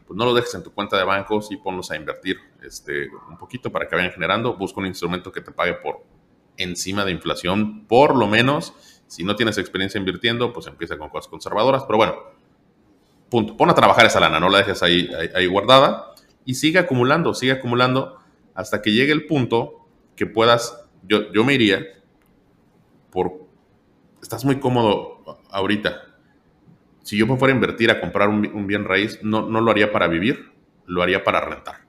[0.07, 3.37] pues no lo dejes en tu cuenta de bancos y ponlos a invertir este, un
[3.37, 4.55] poquito para que vayan generando.
[4.55, 6.03] Busca un instrumento que te pague por
[6.57, 8.73] encima de inflación, por lo menos.
[9.07, 11.83] Si no tienes experiencia invirtiendo, pues empieza con cosas conservadoras.
[11.85, 12.15] Pero bueno,
[13.29, 13.55] punto.
[13.55, 16.13] Pon a trabajar esa lana, no la dejes ahí, ahí, guardada
[16.47, 18.19] y sigue acumulando, sigue acumulando
[18.55, 21.85] hasta que llegue el punto que puedas yo, me iría
[23.11, 23.47] por...
[24.21, 26.03] Estás muy cómodo ahorita.
[27.03, 29.91] Si yo me fuera a invertir a comprar un, bien raíz, no, no, lo haría
[29.91, 30.51] para vivir,
[30.85, 31.86] lo haría para rentar.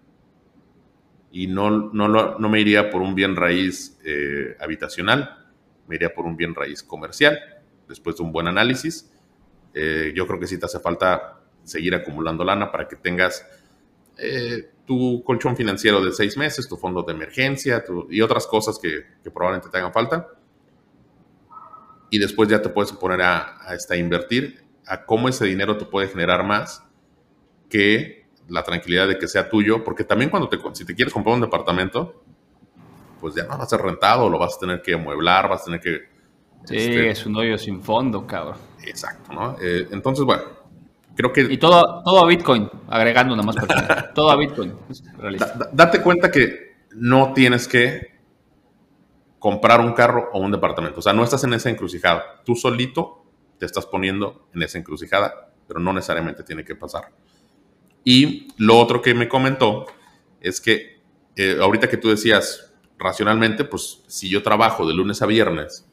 [1.39, 5.47] Y no, no, no me iría por un bien raíz eh, habitacional,
[5.87, 7.39] me iría por un bien raíz comercial,
[7.87, 9.09] después de un buen análisis.
[9.73, 13.47] Eh, yo creo que sí te hace falta seguir acumulando lana para que tengas
[14.17, 19.05] eh, tu colchón financiero de seis meses, tu fondo de emergencia y otras cosas que,
[19.31, 20.27] probablemente te hagan falta.
[22.11, 26.09] Y después ya te puedes poner a, a invertir, a cómo ese dinero te puede
[26.09, 26.83] generar más
[27.69, 28.18] que
[28.49, 31.41] la tranquilidad de que sea tuyo, porque también cuando te, si te quieres comprar un
[31.41, 32.23] departamento,
[33.21, 35.65] pues ya no va a ser rentado, lo vas a tener que amueblar, vas a
[35.67, 36.09] tener que...
[36.65, 38.57] Sí, este, es un hoyo sin fondo, cabrón.
[38.85, 39.57] Exacto, ¿no?
[39.61, 40.45] Eh, entonces, bueno,
[41.15, 41.43] creo que...
[41.43, 43.57] Y todo, todo a Bitcoin, agregando nada más.
[44.15, 44.75] todo a Bitcoin.
[45.73, 48.19] date cuenta que no tienes que
[49.39, 50.99] comprar un carro o un departamento.
[50.99, 52.43] O sea, no estás en esa encrucijada.
[52.45, 53.25] Tú solito
[53.59, 57.11] te estás poniendo en esa encrucijada, pero no necesariamente tiene que pasar.
[58.11, 59.85] Y lo otro que me comentó
[60.41, 60.99] es que
[61.37, 65.87] eh, ahorita que tú decías racionalmente, pues si yo trabajo de lunes a viernes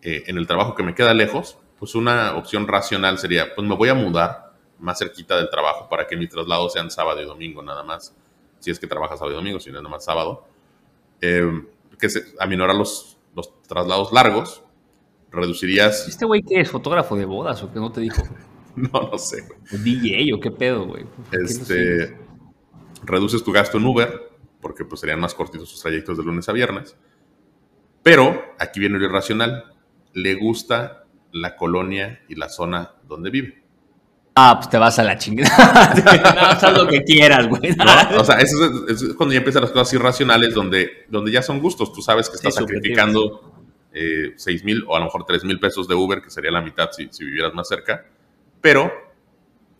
[0.00, 3.74] eh, en el trabajo que me queda lejos, pues una opción racional sería, pues me
[3.74, 7.64] voy a mudar más cerquita del trabajo para que mi traslado sean sábado y domingo
[7.64, 8.14] nada más.
[8.60, 10.46] Si es que trabajas sábado y domingo, si no es nada más sábado.
[11.20, 11.64] Eh,
[11.98, 14.62] que se aminora los, los traslados largos,
[15.32, 16.06] reducirías...
[16.06, 16.70] ¿Este güey qué es?
[16.70, 18.22] ¿Fotógrafo de bodas o qué no te dijo?
[18.92, 19.82] no, no sé, güey.
[19.82, 21.04] DJ o qué pedo, güey.
[21.32, 22.16] Este,
[23.04, 26.52] reduces tu gasto en Uber, porque pues serían más cortitos sus trayectos de lunes a
[26.52, 26.96] viernes.
[28.02, 29.72] Pero aquí viene lo irracional.
[30.12, 33.62] Le gusta la colonia y la zona donde vive.
[34.34, 35.94] Ah, pues te vas a la chingada.
[36.34, 37.74] no, haz lo que quieras, güey.
[38.18, 41.92] O sea, eso es, cuando ya empiezan las cosas irracionales donde, donde ya son gustos.
[41.92, 45.88] Tú sabes que estás sacrificando eh, 6 mil o a lo mejor 3 mil pesos
[45.88, 48.04] de Uber, que sería la mitad si, si vivieras más cerca
[48.66, 48.90] pero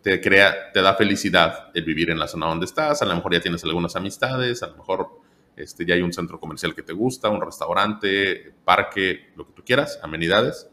[0.01, 3.33] te crea, te da felicidad el vivir en la zona donde estás, a lo mejor
[3.33, 5.09] ya tienes algunas amistades, a lo mejor
[5.57, 9.63] este, ya hay un centro comercial que te gusta, un restaurante, parque, lo que tú
[9.65, 10.69] quieras, amenidades.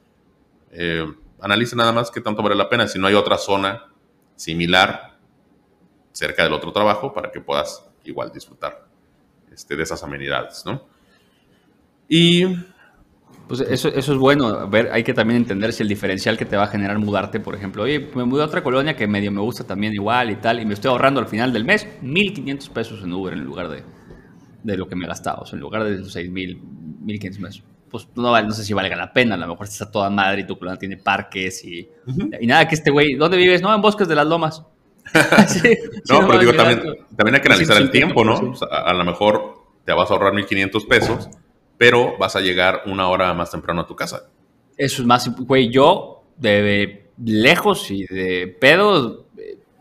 [0.70, 1.04] Eh,
[1.40, 3.82] analiza nada más qué tanto vale la pena, si no hay otra zona
[4.36, 5.18] similar
[6.12, 8.86] cerca del otro trabajo para que puedas igual disfrutar
[9.52, 10.86] este, de esas amenidades, ¿no?
[12.08, 12.44] Y
[13.46, 14.68] pues eso, eso es bueno.
[14.68, 17.54] ver, hay que también entender si el diferencial que te va a generar mudarte, por
[17.54, 20.60] ejemplo, oye, me mudé a otra colonia que medio me gusta también igual y tal,
[20.60, 23.82] y me estoy ahorrando al final del mes 1.500 pesos en Uber en lugar de,
[24.62, 25.42] de lo que me he gastado.
[25.42, 26.58] O sea, en lugar de los 6.000,
[27.04, 27.64] 1.500 pesos.
[27.90, 29.34] Pues no, no sé si valga la pena.
[29.34, 31.88] A lo mejor está toda madre y tu colonia tiene parques y,
[32.40, 33.62] y nada, que este güey, ¿dónde vives?
[33.62, 34.64] No, en Bosques de las Lomas.
[36.08, 36.82] no, pero digo, también,
[37.14, 38.34] también hay que analizar el tiempo, ¿no?
[38.34, 41.28] O sea, a lo mejor te vas a ahorrar 1.500 pesos
[41.78, 44.28] pero vas a llegar una hora más temprano a tu casa.
[44.76, 49.26] Eso es más, güey, yo de lejos y de pedo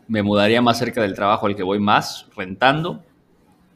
[0.08, 3.02] me mudaría más cerca del trabajo al que voy más, rentando,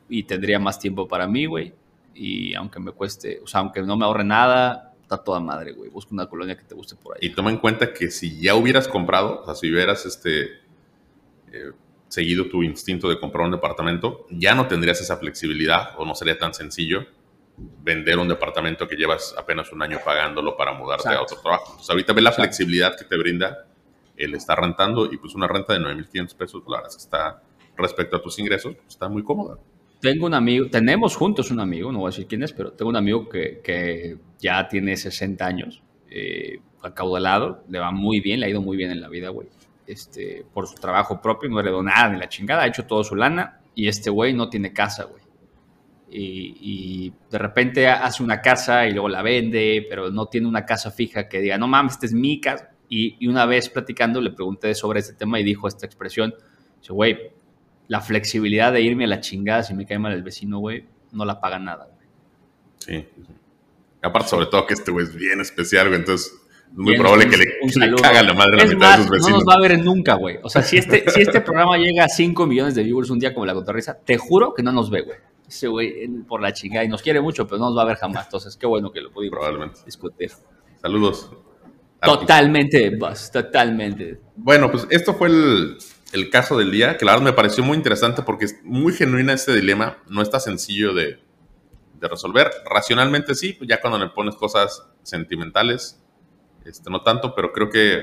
[0.09, 1.73] y tendría más tiempo para mí, güey.
[2.15, 5.91] Y aunque me cueste, o sea, aunque no me ahorre nada, está toda madre, güey.
[5.91, 7.21] Busca una colonia que te guste por ahí.
[7.29, 10.45] Y toma en cuenta que si ya hubieras comprado, o sea, si hubieras este,
[11.53, 11.73] eh,
[12.09, 16.39] seguido tu instinto de comprar un departamento, ya no tendrías esa flexibilidad o no sería
[16.39, 17.07] tan sencillo
[17.83, 21.65] vender un departamento que llevas apenas un año pagándolo para mudarte a otro trabajo.
[21.69, 23.67] Entonces, ahorita ve la flexibilidad que te brinda
[24.17, 27.43] el estar rentando y pues una renta de 9.500 pesos, la verdad es que está,
[27.77, 29.59] respecto a tus ingresos, pues, está muy cómoda.
[30.01, 32.89] Tengo un amigo, tenemos juntos un amigo, no voy a decir quién es, pero tengo
[32.89, 38.47] un amigo que, que ya tiene 60 años, eh, acaudalado, le va muy bien, le
[38.47, 39.49] ha ido muy bien en la vida, güey.
[39.87, 43.17] Este, por su trabajo propio, no heredó nada ni la chingada, ha hecho todo su
[43.17, 45.28] lana y este güey no tiene casa, güey
[46.11, 50.91] y, de repente hace una casa y luego la vende, pero no tiene una casa
[50.91, 52.71] fija que diga, no mames, esta es mi casa.
[52.89, 56.35] Y, una vez platicando le pregunté sobre este tema y dijo esta expresión,
[56.81, 57.19] dice, güey,
[57.89, 61.25] la flexibilidad de irme a la chingada si me cae mal el vecino, güey, no
[61.25, 62.09] la paga nada, güey.
[62.79, 63.09] Sí.
[64.01, 66.33] Aparte, sobre todo que este güey es bien especial, güey, entonces
[66.71, 69.31] es muy probable que le, que caga la madre a la mitad de sus vecinos.
[69.31, 70.39] No nos va a ver nunca, güey.
[70.43, 73.35] O sea, si este, si este programa llega a 5 millones de viewers un día
[73.35, 75.19] como la cotorriza, te juro que no nos ve, güey
[75.49, 77.97] ese güey por la chingada y nos quiere mucho, pero no nos va a ver
[77.97, 78.27] jamás.
[78.27, 80.31] Entonces, qué bueno que lo pudimos discutir.
[80.81, 81.31] Saludos.
[82.03, 84.21] Totalmente, Buzz, totalmente.
[84.37, 88.23] Bueno, pues esto fue el, caso del día, que la verdad me pareció muy interesante
[88.23, 91.19] porque es muy genuina este dilema, no está sencillo de,
[92.01, 92.49] resolver.
[92.65, 96.01] Racionalmente sí, pues ya cuando le pones cosas sentimentales,
[96.65, 98.03] este, no tanto, pero creo que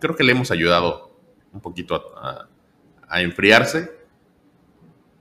[0.00, 1.16] creo que le hemos ayudado
[1.52, 2.48] un poquito a,
[3.08, 3.96] a enfriarse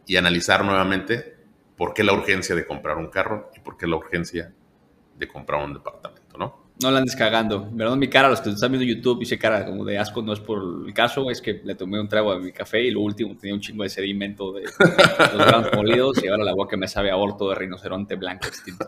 [0.07, 1.35] y analizar nuevamente
[1.77, 4.51] por qué la urgencia de comprar un carro y por qué la urgencia
[5.17, 6.65] de comprar un departamento, ¿no?
[6.81, 7.69] No la andes cagando.
[7.77, 10.41] Perdón mi cara, los que están viendo YouTube, hice cara como de asco, no es
[10.41, 13.35] por el caso, es que le tomé un trago a mi café y lo último
[13.37, 14.63] tenía un chingo de sedimento de
[15.33, 18.85] los granos molidos y ahora la boca me sabe a aborto de rinoceronte blanco extinto.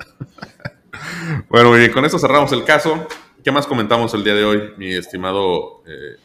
[1.50, 3.08] bueno, muy bien, con esto cerramos el caso.
[3.42, 6.18] ¿Qué más comentamos el día de hoy, mi estimado eh,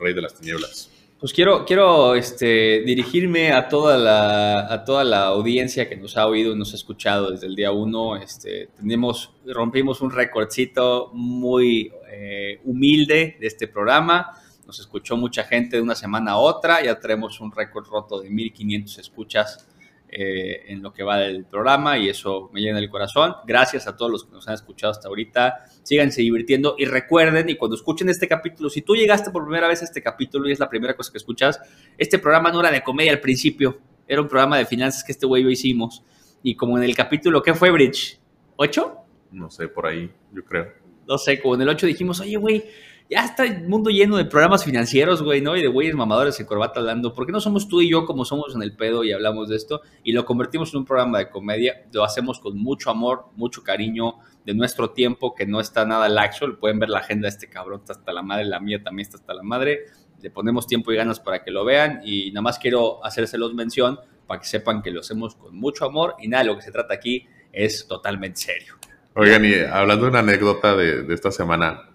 [0.00, 0.89] rey de las tinieblas.
[1.20, 6.26] Pues quiero, quiero este, dirigirme a toda, la, a toda la audiencia que nos ha
[6.26, 8.16] oído y nos ha escuchado desde el día uno.
[8.16, 14.30] Este, tenemos, rompimos un recordcito muy eh, humilde de este programa.
[14.66, 16.82] Nos escuchó mucha gente de una semana a otra.
[16.82, 19.68] Ya tenemos un récord roto de 1500 escuchas
[20.12, 23.34] eh, en lo que va del programa y eso me llena el corazón.
[23.46, 25.64] Gracias a todos los que nos han escuchado hasta ahorita.
[25.84, 29.82] Síganse divirtiendo y recuerden, y cuando escuchen este capítulo, si tú llegaste por primera vez
[29.82, 31.60] a este capítulo y es la primera cosa que escuchas,
[31.96, 35.26] este programa no era de comedia al principio, era un programa de finanzas que este
[35.26, 36.02] güey yo hicimos.
[36.42, 38.18] Y como en el capítulo, ¿qué fue, Bridge?
[38.56, 38.96] ¿Ocho?
[39.30, 40.72] No sé, por ahí, yo creo.
[41.06, 42.64] No sé, como en el 8 dijimos, oye, güey,
[43.10, 45.56] ya está el mundo lleno de programas financieros, güey, ¿no?
[45.56, 47.12] Y de güeyes mamadores en corbata hablando.
[47.12, 49.56] ¿Por qué no somos tú y yo como somos en el pedo y hablamos de
[49.56, 49.80] esto?
[50.04, 51.88] Y lo convertimos en un programa de comedia.
[51.92, 54.14] Lo hacemos con mucho amor, mucho cariño
[54.46, 56.56] de nuestro tiempo, que no está nada laxo.
[56.60, 59.16] Pueden ver la agenda de este cabrón, está hasta la madre, la mía también está
[59.16, 59.86] hasta la madre.
[60.22, 62.02] Le ponemos tiempo y ganas para que lo vean.
[62.04, 66.14] Y nada más quiero hacérselos mención para que sepan que lo hacemos con mucho amor.
[66.20, 68.74] Y nada, lo que se trata aquí es totalmente serio.
[69.16, 71.89] Oigan, y hablando de una anécdota de, de esta semana,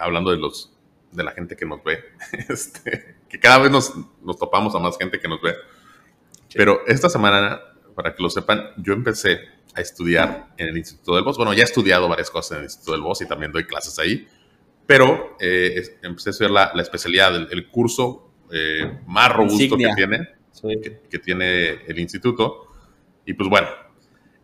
[0.00, 0.72] hablando de los
[1.12, 2.04] de la gente que nos ve,
[2.48, 5.54] este, que cada vez nos, nos, topamos a más gente que nos ve.
[6.54, 7.60] Pero esta semana,
[7.94, 9.40] para que lo sepan, yo empecé
[9.74, 11.36] a estudiar en el Instituto del Voz.
[11.36, 13.98] Bueno, ya he estudiado varias cosas en el Instituto del Voz y también doy clases
[13.98, 14.26] ahí,
[14.86, 19.88] pero eh, empecé a estudiar la, la especialidad, el, el curso eh, más robusto que
[19.94, 20.68] tiene, sí.
[20.82, 22.68] que, que tiene el instituto.
[23.24, 23.68] Y pues bueno,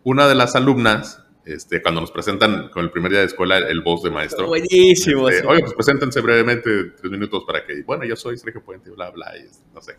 [0.04, 3.80] una de las alumnas este, cuando nos presentan con el primer día de escuela el
[3.80, 4.46] voz de maestro.
[4.46, 5.28] Buenísimo.
[5.28, 9.10] Este, Oye, pues preséntense brevemente tres minutos para que, bueno, yo soy Sergio Puente, bla,
[9.10, 9.96] bla, y no sé,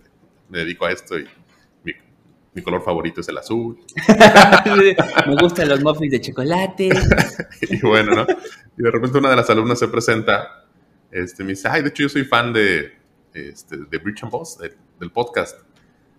[0.50, 1.28] me dedico a esto y
[1.84, 1.94] mi,
[2.54, 3.78] mi color favorito es el azul.
[5.28, 6.90] me gustan los muffins de chocolate.
[7.62, 8.28] y bueno, ¿no?
[8.78, 10.66] Y de repente una de las alumnas se presenta,
[11.12, 12.94] este, me dice, ay, de hecho yo soy fan de,
[13.34, 15.60] este, de Bridge and Boss, de, del podcast.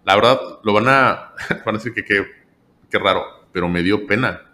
[0.05, 1.33] La verdad, lo van a,
[1.65, 4.54] van a decir que qué raro, pero me dio pena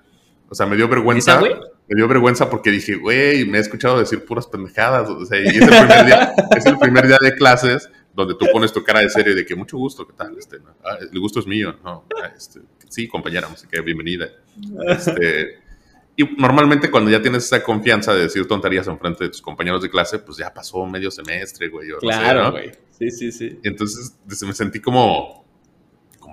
[0.51, 1.41] o sea, me dio vergüenza.
[1.41, 5.09] Me dio vergüenza porque dije, güey, me he escuchado decir puras pendejadas.
[5.09, 8.47] O sea, y es el primer día, es el primer día de clases donde tú
[8.53, 10.37] pones tu cara de serio de que mucho gusto, ¿qué tal?
[10.37, 10.75] Este, ¿no?
[10.85, 12.05] ah, el gusto es mío, ¿no?
[12.37, 14.29] Este, sí, compañera, así que bienvenida.
[14.89, 15.61] Este,
[16.17, 19.83] y normalmente cuando ya tienes esa confianza de decir tonterías en frente de tus compañeros
[19.83, 21.91] de clase, pues ya pasó medio semestre, güey.
[22.01, 22.69] Claro, güey.
[22.69, 22.75] ¿no?
[22.91, 23.59] Sí, sí, sí.
[23.63, 25.45] Y entonces me sentí como,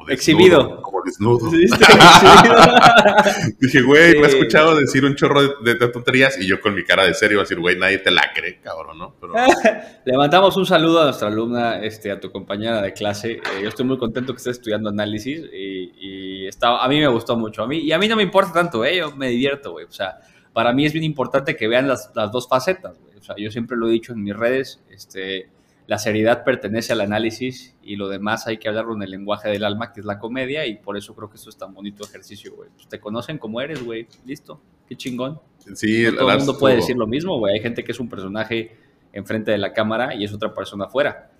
[0.07, 0.81] Desnudo, exhibido.
[0.81, 1.49] Como desnudo.
[1.51, 1.65] Sí,
[3.59, 4.17] Dije, güey, sí.
[4.19, 7.13] me he escuchado decir un chorro de, de, tonterías y yo con mi cara de
[7.13, 9.15] serio, decir, güey, nadie te la cree, cabrón, ¿no?
[9.19, 9.33] Pero...
[10.05, 13.33] Levantamos un saludo a nuestra alumna, este, a tu compañera de clase.
[13.33, 17.07] Eh, yo estoy muy contento que estés estudiando análisis y, y está, a mí me
[17.07, 17.63] gustó mucho.
[17.63, 18.97] A mí, y a mí no me importa tanto, ¿eh?
[18.97, 19.85] Yo me divierto, güey.
[19.85, 20.19] O sea,
[20.53, 23.17] para mí es bien importante que vean las, las dos facetas, güey.
[23.17, 25.49] O sea, yo siempre lo he dicho en mis redes, este
[25.87, 29.63] la seriedad pertenece al análisis y lo demás hay que hablarlo en el lenguaje del
[29.63, 32.53] alma, que es la comedia, y por eso creo que esto es tan bonito ejercicio,
[32.55, 32.69] güey.
[32.75, 34.05] Pues te conocen como eres, güey.
[34.25, 34.61] Listo.
[34.85, 35.39] Qué chingón.
[35.75, 37.55] Sí, no todo el mundo puede decir lo mismo, güey.
[37.55, 38.75] Hay gente que es un personaje
[39.13, 41.31] enfrente de la cámara y es otra persona afuera.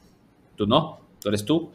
[0.56, 1.70] Tú no, tú eres tú.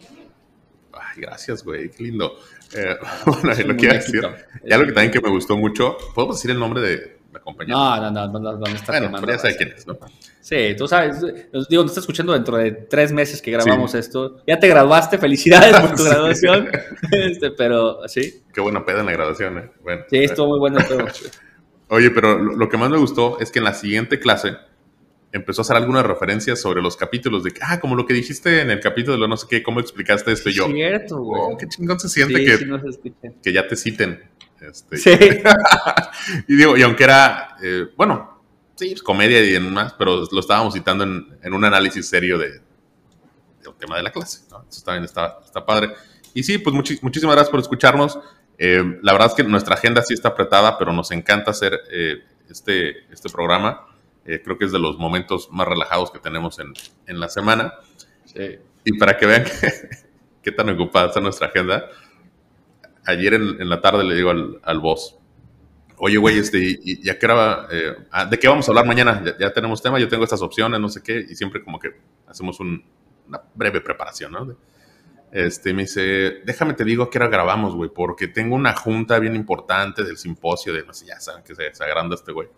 [0.95, 1.91] Ay, gracias, güey.
[1.91, 2.33] Qué lindo.
[2.75, 4.23] Eh, bueno, lo quiero decir.
[4.65, 7.75] Ya lo que también que me gustó mucho, ¿podemos decir el nombre de, la compañía.
[7.75, 9.99] No, no, no, no, no, no está bueno, pero ya sabes quién es, ¿no?
[10.41, 13.99] Sí, tú sabes, digo, nos estás escuchando dentro de tres meses que grabamos sí.
[13.99, 14.43] esto.
[14.47, 16.69] Ya te graduaste, felicidades por tu graduación.
[17.13, 18.43] este, pero, sí.
[18.53, 19.71] Qué buena peda en la graduación, ¿eh?
[19.83, 21.07] Bueno, sí, estuvo muy bueno todo.
[21.89, 24.57] Oye, pero lo, lo, que más me gustó es que en la siguiente clase
[25.33, 28.61] empezó a hacer algunas referencias sobre los capítulos de que, ah, como lo que dijiste
[28.61, 30.67] en el capítulo de lo no sé qué, cómo explicaste esto y yo.
[30.69, 31.41] Cierto, güey.
[31.43, 32.83] Oh, qué chingón se siente sí, que, sí nos
[33.43, 34.23] que ya te citen.
[34.63, 35.11] Este, sí.
[36.49, 38.43] y digo, y aunque era, eh, bueno,
[38.77, 42.61] sí, pues, comedia y demás, pero lo estábamos citando en, en un análisis serio de,
[43.63, 44.65] del tema de la clase, ¿no?
[44.69, 45.93] Eso también está, está padre.
[46.35, 48.19] Y sí, pues muchísimas gracias por escucharnos.
[48.59, 52.23] Eh, la verdad es que nuestra agenda sí está apretada, pero nos encanta hacer eh,
[52.49, 53.87] este, este programa.
[54.25, 56.73] creo que es de los momentos más relajados que tenemos en,
[57.07, 57.75] en la semana.
[58.25, 58.59] Sí.
[58.85, 59.45] Y para que vean
[60.43, 61.89] qué tan ocupada está nuestra agenda,
[63.07, 65.17] ayer en, en, la tarde le digo al, al boss,
[66.05, 67.95] oye, güey, este, y, ya que era, eh,
[68.29, 69.23] ¿de qué vamos a hablar mañana?
[69.25, 71.91] Ya, ya, tenemos tema, yo tengo estas opciones, no sé qué, y siempre como que
[72.27, 72.85] hacemos un,
[73.29, 74.57] una breve preparación, ¿no?
[75.31, 79.19] Este, me dice, déjame te digo a qué hora grabamos, güey, porque tengo una junta
[79.19, 82.49] bien importante del simposio de, no sé, ya saben que se, se agranda este güey.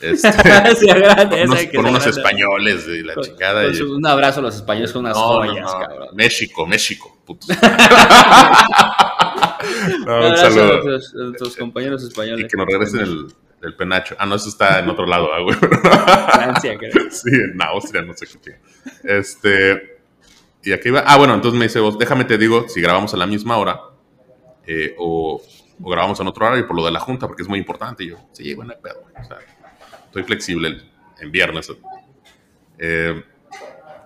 [0.00, 0.32] Este,
[0.76, 3.64] se agranda, con unos, con unos españoles y la con, chingada.
[3.64, 5.86] Con y, un abrazo a los españoles con unas no, joyas, no, no.
[5.86, 6.08] cabrón.
[6.14, 7.48] México, México, putos.
[10.06, 10.82] no, un saludo a
[11.36, 12.44] tus, a compañeros españoles.
[12.44, 13.26] Y que nos regresen el,
[13.60, 14.14] del penacho.
[14.18, 15.56] Ah, no, eso está en otro lado, ah, güey.
[15.56, 17.10] Francia, creo.
[17.10, 18.58] Sí, en Austria, no sé qué.
[19.04, 19.98] Este.
[20.62, 21.00] Y aquí va.
[21.06, 23.80] Ah, bueno, entonces me dice vos, déjame te digo si grabamos a la misma hora
[24.66, 25.40] eh, o,
[25.82, 28.04] o grabamos en otro horario por lo de la junta, porque es muy importante.
[28.04, 29.04] Y yo, sí, bueno, pedo.
[29.20, 29.38] O sea,
[30.06, 30.90] estoy flexible el-
[31.20, 31.72] en viernes.
[32.78, 33.22] Eh,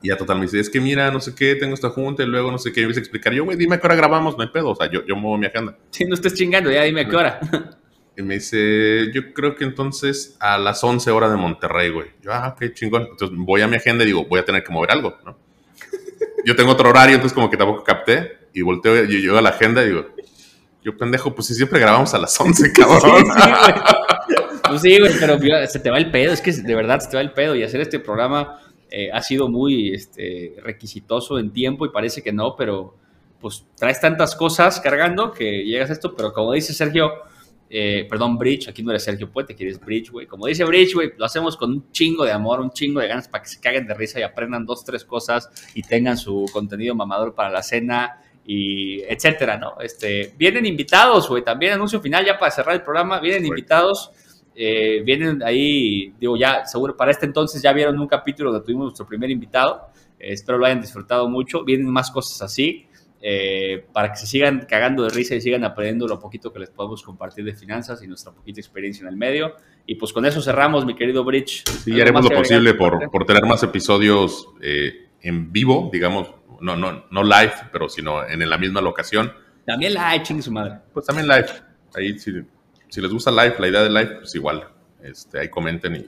[0.03, 2.27] y ya total me dice, es que mira, no sé qué, tengo esta junta y
[2.27, 2.81] luego no sé qué.
[2.81, 4.71] Me empieza a explicar, yo, güey, dime a qué hora grabamos, no hay pedo.
[4.71, 5.77] O sea, yo, yo muevo mi agenda.
[5.91, 7.41] Si no estés chingando, ya dime a qué hora.
[8.15, 12.09] Y me dice, yo creo que entonces a las 11 horas de Monterrey, güey.
[12.21, 13.09] Yo, ah, qué chingón.
[13.11, 15.39] Entonces voy a mi agenda y digo, voy a tener que mover algo, ¿no?
[16.45, 18.37] Yo tengo otro horario, entonces como que tampoco capté.
[18.53, 20.09] Y volteo, y llego a la agenda y digo,
[20.83, 23.01] yo pendejo, pues si siempre grabamos a las 11, cabrón.
[23.01, 24.53] Sí, güey.
[24.69, 25.39] Pues sí, güey, pero
[25.69, 27.63] se te va el pedo, es que de verdad se te va el pedo y
[27.63, 28.61] hacer este programa
[28.95, 32.95] eh, ha sido muy este, requisitoso en tiempo y parece que no, pero
[33.41, 37.11] pues traes tantas cosas cargando que llegas a esto, pero como dice Sergio,
[37.71, 40.27] eh, perdón, Bridge, aquí no eres Sergio Puente, aquí eres Bridge, güey.
[40.27, 43.29] Como dice Bridge, güey, lo hacemos con un chingo de amor, un chingo de ganas
[43.29, 46.95] para que se caguen de risa y aprendan dos, tres cosas y tengan su contenido
[46.95, 49.81] mamador para la cena y etcétera, ¿no?
[49.81, 54.11] Este, vienen invitados, güey, también anuncio final ya para cerrar el programa, vienen invitados,
[54.55, 58.85] eh, vienen ahí, digo, ya, seguro, para este entonces ya vieron un capítulo donde tuvimos
[58.85, 59.89] nuestro primer invitado,
[60.19, 62.87] Eh, espero lo hayan disfrutado mucho, vienen más cosas así,
[63.21, 66.71] eh, para que se sigan cagando de risa y sigan aprendiendo lo poquito que les
[66.71, 69.55] podemos compartir de finanzas y nuestra poquita experiencia en el medio.
[69.87, 71.65] Y pues con eso cerramos, mi querido Bridge.
[71.67, 76.35] Sí, ¿Algo y haremos lo posible por, por tener más episodios eh, en vivo, digamos,
[76.61, 79.33] no, no, no live, pero sino en la misma locación.
[79.65, 80.79] También hay, chingue su madre.
[80.93, 81.49] Pues también live.
[81.95, 82.33] Ahí, si,
[82.93, 84.69] si les gusta live, la idea de live, pues igual.
[85.03, 86.07] Este, ahí comenten y,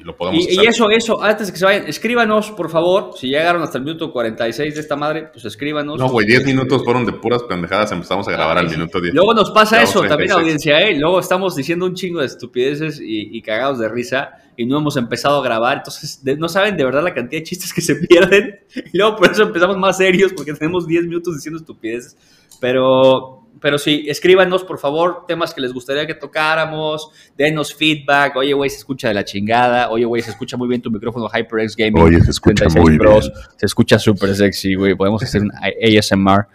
[0.00, 3.12] y lo podemos Y, y eso, eso, antes de que se vayan, escríbanos, por favor.
[3.16, 5.98] Si llegaron hasta el minuto 46 de esta madre, pues escríbanos.
[5.98, 7.90] No, güey, 10 minutos fueron de puras pendejadas.
[7.92, 9.14] Empezamos a grabar al minuto 10.
[9.14, 10.38] Luego nos pasa eso también, 36.
[10.40, 10.96] audiencia, ¿eh?
[10.98, 14.96] Luego estamos diciendo un chingo de estupideces y, y cagados de risa y no hemos
[14.98, 15.78] empezado a grabar.
[15.78, 18.60] Entonces, de- no saben de verdad la cantidad de chistes que se pierden.
[18.92, 22.16] Y luego por eso empezamos más serios porque tenemos 10 minutos diciendo estupideces.
[22.60, 27.10] Pero, pero sí, escríbanos, por favor, temas que les gustaría que tocáramos.
[27.36, 28.36] Denos feedback.
[28.36, 29.90] Oye, güey, se escucha de la chingada.
[29.90, 32.02] Oye, güey, se escucha muy bien tu micrófono HyperX Gaming.
[32.02, 33.30] Oye, se escucha 36 muy Pros.
[33.32, 33.46] bien.
[33.56, 34.94] Se escucha súper sexy, güey.
[34.94, 36.46] Podemos hacer un ASMR.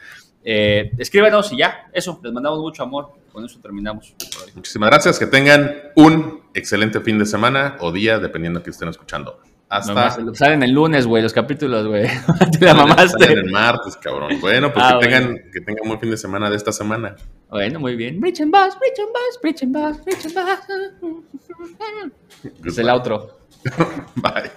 [0.43, 3.09] Eh, escríbanos y ya, eso, les mandamos mucho amor.
[3.31, 4.15] Con eso terminamos.
[4.55, 5.19] Muchísimas gracias.
[5.19, 9.39] Que tengan un excelente fin de semana o día, dependiendo de que estén escuchando.
[9.69, 9.93] Hasta.
[9.93, 12.03] Mamá, salen el lunes, güey, los capítulos, güey.
[12.59, 13.33] Te la Salen mamaste.
[13.33, 14.39] el martes, cabrón.
[14.39, 15.27] Bueno, pues Ah, que, bueno.
[15.27, 17.15] tengan, que tengan buen fin de semana de esta semana.
[17.49, 18.19] Bueno, muy bien.
[18.21, 20.35] Bridge and Bass, Bridge and Bass, Bridge and Bass, Bridge and
[21.77, 22.11] Bass.
[22.65, 23.39] Es el outro.
[24.15, 24.51] Bye.